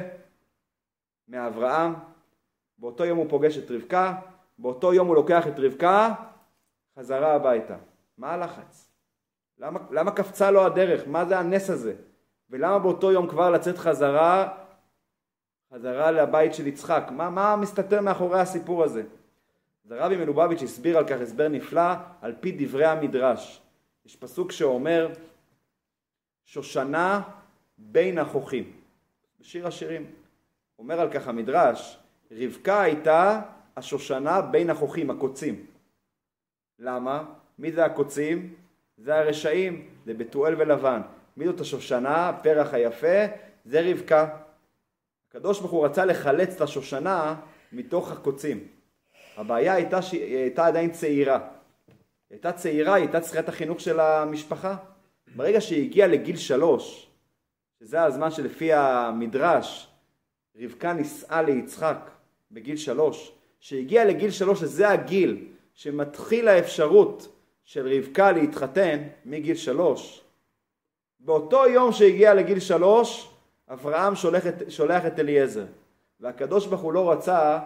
מאברהם, 1.33 1.95
באותו 2.79 3.05
יום 3.05 3.19
הוא 3.19 3.27
פוגש 3.31 3.59
את 3.59 3.71
רבקה, 3.71 4.15
באותו 4.59 4.95
יום 4.95 5.09
הוא 5.09 5.17
לוקח 5.17 5.47
את 5.47 5.59
רבקה 5.59 6.15
חזרה 6.99 7.35
הביתה. 7.35 7.77
מה 8.19 8.33
הלחץ? 8.33 8.91
למה, 9.59 9.81
למה 9.91 10.11
קפצה 10.11 10.51
לו 10.51 10.65
הדרך? 10.67 11.03
מה 11.07 11.25
זה 11.25 11.39
הנס 11.39 11.71
הזה? 11.71 11.95
ולמה 12.51 12.79
באותו 12.79 13.13
יום 13.13 13.29
כבר 13.29 13.51
לצאת 13.51 13.79
חזרה, 13.79 14.55
חזרה 15.75 16.11
לבית 16.11 16.55
של 16.55 16.67
יצחק? 16.67 17.05
מה, 17.11 17.31
מה 17.31 17.57
מסתתר 17.57 18.01
מאחורי 18.01 18.41
הסיפור 18.41 18.85
הזה? 18.85 19.03
אז 19.85 19.93
הרבי 19.93 20.17
מלובביץ' 20.17 20.63
הסביר 20.63 20.99
על 20.99 21.09
כך 21.09 21.21
הסבר 21.21 21.49
נפלא 21.49 21.93
על 22.21 22.35
פי 22.41 22.53
דברי 22.59 22.87
המדרש. 22.87 23.63
יש 24.07 24.17
פסוק 24.17 24.53
שאומר 24.53 25.09
שושנה 26.45 27.23
בין 27.79 28.19
החוכים. 28.19 28.73
בשיר 29.41 29.67
השירים. 29.67 30.22
אומר 30.83 31.01
על 31.01 31.11
כך 31.11 31.29
המדרש, 31.29 31.99
רבקה 32.31 32.83
הייתה 32.83 33.41
השושנה 33.77 34.43
בין 34.43 34.71
החוכים, 34.71 35.11
הקוצים. 35.11 35.67
למה? 36.79 37.25
מי 37.59 37.73
זה 37.73 37.85
הקוצים? 37.85 38.55
זה 38.97 39.19
הרשעים, 39.19 39.89
זה 40.07 40.15
בתואל 40.15 40.55
ולבן. 40.59 41.01
מי 41.37 41.47
זאת 41.47 41.61
השושנה, 41.61 42.29
הפרח 42.29 42.75
היפה? 42.75 43.27
זה 43.65 43.81
רבקה. 43.91 44.29
הקדוש 45.29 45.61
ברוך 45.61 45.73
הוא 45.73 45.85
רצה 45.85 46.05
לחלץ 46.05 46.55
את 46.55 46.61
השושנה 46.61 47.35
מתוך 47.73 48.13
הקוצים. 48.13 48.67
הבעיה 49.37 49.75
הייתה 49.75 50.03
שהיא 50.03 50.37
הייתה 50.37 50.67
עדיין 50.67 50.91
צעירה. 50.91 51.39
היא 51.87 51.95
הייתה 52.31 52.53
צעירה, 52.53 52.95
היא 52.95 53.05
הייתה 53.05 53.21
צריכה 53.21 53.41
את 53.41 53.49
החינוך 53.49 53.81
של 53.81 54.01
המשפחה. 54.01 54.77
ברגע 55.37 55.61
שהיא 55.61 55.85
הגיעה 55.85 56.09
לגיל 56.09 56.37
שלוש, 56.37 57.11
שזה 57.81 58.03
הזמן 58.03 58.31
שלפי 58.31 58.73
המדרש, 58.73 59.92
רבקה 60.61 60.93
נישאה 60.93 61.43
ליצחק 61.43 62.11
בגיל 62.53 62.77
שלוש, 62.77 63.33
שהגיעה 63.61 64.05
לגיל 64.05 64.31
שלוש, 64.31 64.61
שזה 64.61 64.89
הגיל 64.89 65.45
שמתחיל 65.75 66.49
האפשרות 66.49 67.29
של 67.65 67.89
רבקה 67.97 68.33
להתחתן 68.33 69.03
מגיל 69.25 69.57
שלוש, 69.57 70.25
באותו 71.21 71.67
יום 71.67 71.93
שהגיע 71.93 72.35
לגיל 72.35 72.61
שלוש, 72.61 73.31
אברהם 73.69 74.15
שולח 74.15 74.47
את, 74.47 74.63
שולח 74.69 75.07
את 75.07 75.19
אליעזר. 75.19 75.65
והקדוש 76.21 76.67
ברוך 76.67 76.81
הוא 76.81 76.93
לא 76.93 77.11
רצה 77.11 77.59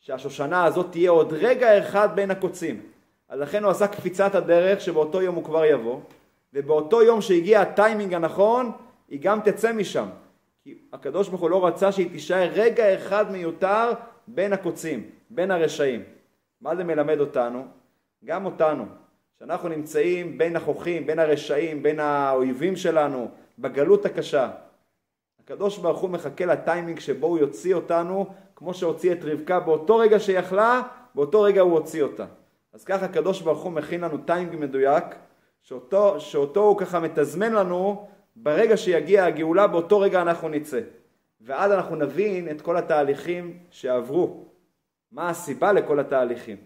שהשושנה 0.00 0.64
הזאת 0.64 0.86
תהיה 0.90 1.10
עוד 1.10 1.32
רגע 1.32 1.78
אחד 1.78 2.08
בין 2.14 2.30
הקוצים. 2.30 2.82
אז 3.28 3.40
לכן 3.40 3.64
הוא 3.64 3.70
עשה 3.70 3.86
קפיצת 3.86 4.34
הדרך 4.34 4.80
שבאותו 4.80 5.22
יום 5.22 5.34
הוא 5.34 5.44
כבר 5.44 5.64
יבוא, 5.64 6.00
ובאותו 6.54 7.02
יום 7.02 7.20
שהגיע 7.20 7.60
הטיימינג 7.60 8.14
הנכון, 8.14 8.72
היא 9.08 9.20
גם 9.22 9.40
תצא 9.40 9.72
משם. 9.72 10.08
כי 10.68 10.74
הקדוש 10.92 11.28
ברוך 11.28 11.40
הוא 11.40 11.50
לא 11.50 11.66
רצה 11.66 11.92
שהיא 11.92 12.10
תישאר 12.10 12.48
רגע 12.52 12.94
אחד 12.94 13.32
מיותר 13.32 13.90
בין 14.26 14.52
הקוצים, 14.52 15.10
בין 15.30 15.50
הרשעים. 15.50 16.02
מה 16.60 16.76
זה 16.76 16.84
מלמד 16.84 17.20
אותנו? 17.20 17.66
גם 18.24 18.46
אותנו. 18.46 18.84
שאנחנו 19.38 19.68
נמצאים 19.68 20.38
בין 20.38 20.56
החוכים, 20.56 21.06
בין 21.06 21.18
הרשעים, 21.18 21.82
בין 21.82 22.00
האויבים 22.00 22.76
שלנו, 22.76 23.28
בגלות 23.58 24.06
הקשה. 24.06 24.50
הקדוש 25.44 25.78
ברוך 25.78 25.98
הוא 25.98 26.10
מחכה 26.10 26.46
לטיימינג 26.46 26.98
שבו 26.98 27.26
הוא 27.26 27.38
יוציא 27.38 27.74
אותנו, 27.74 28.26
כמו 28.56 28.74
שהוציא 28.74 29.12
את 29.12 29.18
רבקה 29.22 29.60
באותו 29.60 29.96
רגע 29.96 30.20
שיכלה, 30.20 30.82
באותו 31.14 31.42
רגע 31.42 31.60
הוא 31.60 31.72
הוציא 31.72 32.02
אותה. 32.02 32.26
אז 32.72 32.84
ככה 32.84 33.04
הקדוש 33.04 33.42
ברוך 33.42 33.62
הוא 33.62 33.72
מכין 33.72 34.00
לנו 34.00 34.18
טיימינג 34.18 34.60
מדויק, 34.60 35.04
שאותו, 35.62 36.20
שאותו 36.20 36.60
הוא 36.60 36.78
ככה 36.78 37.00
מתזמן 37.00 37.52
לנו, 37.52 38.08
ברגע 38.42 38.76
שיגיע 38.76 39.24
הגאולה, 39.24 39.66
באותו 39.66 40.00
רגע 40.00 40.22
אנחנו 40.22 40.48
נצא. 40.48 40.80
ואז 41.40 41.72
אנחנו 41.72 41.96
נבין 41.96 42.50
את 42.50 42.60
כל 42.60 42.76
התהליכים 42.76 43.58
שעברו. 43.70 44.44
מה 45.12 45.30
הסיבה 45.30 45.72
לכל 45.72 46.00
התהליכים. 46.00 46.56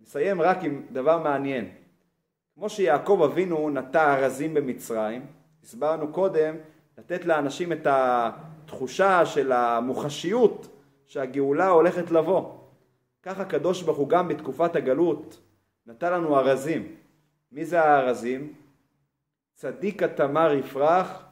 נסיים 0.00 0.42
רק 0.42 0.64
עם 0.64 0.82
דבר 0.92 1.18
מעניין. 1.18 1.68
כמו 2.54 2.68
שיעקב 2.68 3.20
אבינו 3.24 3.70
נטע 3.70 4.14
ארזים 4.14 4.54
במצרים, 4.54 5.26
הסברנו 5.62 6.12
קודם 6.12 6.56
לתת 6.98 7.24
לאנשים 7.24 7.72
את 7.72 7.86
התחושה 7.90 9.26
של 9.26 9.52
המוחשיות 9.52 10.68
שהגאולה 11.06 11.68
הולכת 11.68 12.10
לבוא. 12.10 12.54
כך 13.22 13.40
הקדוש 13.40 13.82
ברוך 13.82 13.98
הוא 13.98 14.08
גם 14.08 14.28
בתקופת 14.28 14.76
הגלות 14.76 15.40
נתן 15.86 16.12
לנו 16.12 16.38
ארזים. 16.38 16.94
מי 17.52 17.64
זה 17.64 17.80
הארזים? 17.80 18.54
צדיק 19.58 20.02
התמר 20.02 20.52
יפרח 20.52 21.22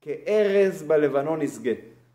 כארז 0.00 0.82
בלבנון 0.82 1.42
ישגה. 1.42 1.72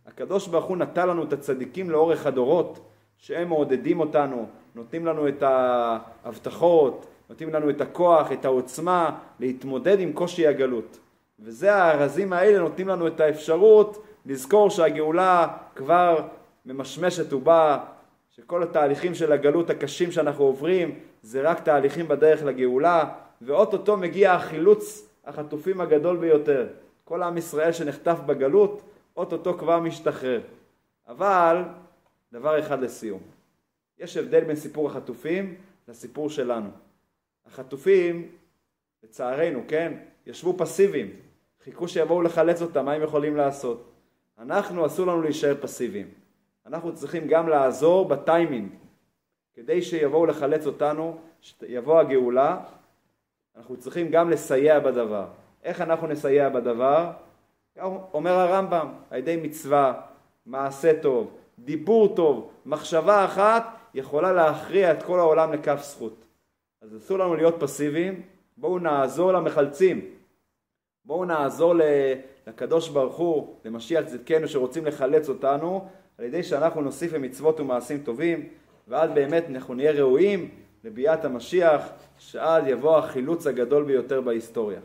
הקדוש 0.08 0.48
ברוך 0.48 0.66
הוא 0.66 0.78
נתן 0.78 1.08
לנו 1.10 1.24
את 1.24 1.34
הצדיקים 1.34 1.90
לאורך 1.90 2.26
הדורות 2.26 2.80
שהם 3.18 3.50
מעודדים 3.50 4.00
אותנו, 4.00 4.46
נותנים 4.76 5.06
לנו 5.06 5.28
את 5.28 5.44
ההבטחות, 5.44 7.06
נותנים 7.30 7.54
לנו 7.54 7.70
את 7.70 7.82
הכוח, 7.82 8.32
את 8.32 8.46
העוצמה 8.46 9.20
להתמודד 9.40 10.00
עם 10.00 10.14
קושי 10.14 10.48
הגלות. 10.48 11.00
וזה 11.40 11.76
הרזים 11.76 12.34
האלה 12.34 12.60
נותנים 12.60 12.88
לנו 12.88 13.08
את 13.08 13.20
האפשרות 13.20 14.06
לזכור 14.26 14.70
שהגאולה 14.70 15.48
כבר 15.76 16.28
ממשמשת 16.66 17.34
ובאה, 17.34 17.80
שכל 18.30 18.64
התהליכים 18.64 19.16
של 19.16 19.32
הגלות 19.32 19.70
הקשים 19.70 20.12
שאנחנו 20.12 20.44
עוברים 20.44 21.00
זה 21.22 21.42
רק 21.42 21.60
תהליכים 21.60 22.08
בדרך 22.08 22.44
לגאולה, 22.44 23.06
ואו-טו-טו 23.42 23.98
מגיע 23.98 24.34
החילוץ 24.34 25.13
החטופים 25.26 25.82
הגדול 25.82 26.18
ביותר. 26.18 26.68
כל 27.04 27.24
עם 27.24 27.38
ישראל 27.38 27.72
שנחטף 27.72 28.20
בגלות, 28.26 28.82
או-טו-טו 29.18 29.58
כבר 29.58 29.80
משתחרר. 29.80 30.42
אבל 31.08 31.64
דבר 32.32 32.60
אחד 32.60 32.82
לסיום. 32.82 33.22
יש 34.00 34.18
הבדל 34.18 34.44
בין 34.44 34.56
סיפור 34.56 34.88
החטופים 34.88 35.56
לסיפור 35.88 36.30
שלנו. 36.30 36.70
החטופים, 37.46 38.32
לצערנו, 39.04 39.64
כן, 39.68 39.94
ישבו 40.28 40.54
פסיביים, 40.58 41.10
חיכו 41.64 41.88
שיבואו 41.88 42.22
לחלץ 42.22 42.62
אותם, 42.62 42.86
מה 42.86 42.94
הם 42.94 43.02
יכולים 43.02 43.36
לעשות? 43.36 43.92
אנחנו, 44.40 44.86
אסור 44.86 45.08
לנו 45.08 45.22
להישאר 45.22 45.56
פסיביים. 45.62 46.08
אנחנו 46.66 46.96
צריכים 46.96 47.28
גם 47.28 47.50
לעזור 47.50 48.08
בטיימינג, 48.08 48.70
כדי 49.54 49.82
שיבואו 49.82 50.26
לחלץ 50.26 50.66
אותנו, 50.66 51.18
שיבוא 51.42 52.00
הגאולה, 52.00 52.64
אנחנו 53.58 53.78
צריכים 53.78 54.10
גם 54.10 54.30
לסייע 54.30 54.80
בדבר. 54.80 55.26
איך 55.64 55.82
אנחנו 55.82 56.08
נסייע 56.08 56.50
בדבר? 56.50 57.12
אומר 58.14 58.32
הרמב"ם, 58.32 58.88
על 59.10 59.20
ידי 59.20 59.36
מצווה, 59.44 60.02
מעשה 60.46 61.02
טוב, 61.02 61.38
דיבור 61.60 62.16
טוב, 62.16 62.52
מחשבה 62.66 63.26
אחת, 63.26 63.64
יכולה 63.94 64.34
להכריע 64.34 64.92
את 64.92 65.04
כל 65.04 65.20
העולם 65.20 65.54
לכף 65.54 65.80
זכות. 65.84 66.26
אז 66.82 66.98
אסור 66.98 67.18
לנו 67.20 67.36
להיות 67.36 67.56
פסיביים, 67.60 68.22
בואו 68.58 68.80
נעזור 68.80 69.32
למחלצים, 69.32 70.02
בואו 71.06 71.26
נעזור 71.26 71.74
לקדוש 72.48 72.90
ברוך 72.90 73.16
הוא, 73.16 73.56
למשיח 73.66 74.06
צדקנו 74.06 74.48
שרוצים 74.48 74.86
לחלץ 74.86 75.30
אותנו, 75.30 75.88
על 76.18 76.26
ידי 76.26 76.44
שאנחנו 76.44 76.82
נוסיף 76.82 77.14
למצוות 77.14 77.60
ומעשים 77.60 78.04
טובים, 78.04 78.50
ואז 78.88 79.12
באמת 79.12 79.44
אנחנו 79.50 79.74
נהיה 79.74 79.92
ראויים 79.92 80.50
לביאת 80.84 81.26
המשיח, 81.26 81.82
שאז 82.32 82.64
יבוא 82.68 82.98
החילוץ 82.98 83.48
הגדול 83.48 83.84
ביותר 83.84 84.22
בהיסטוריה. 84.22 84.80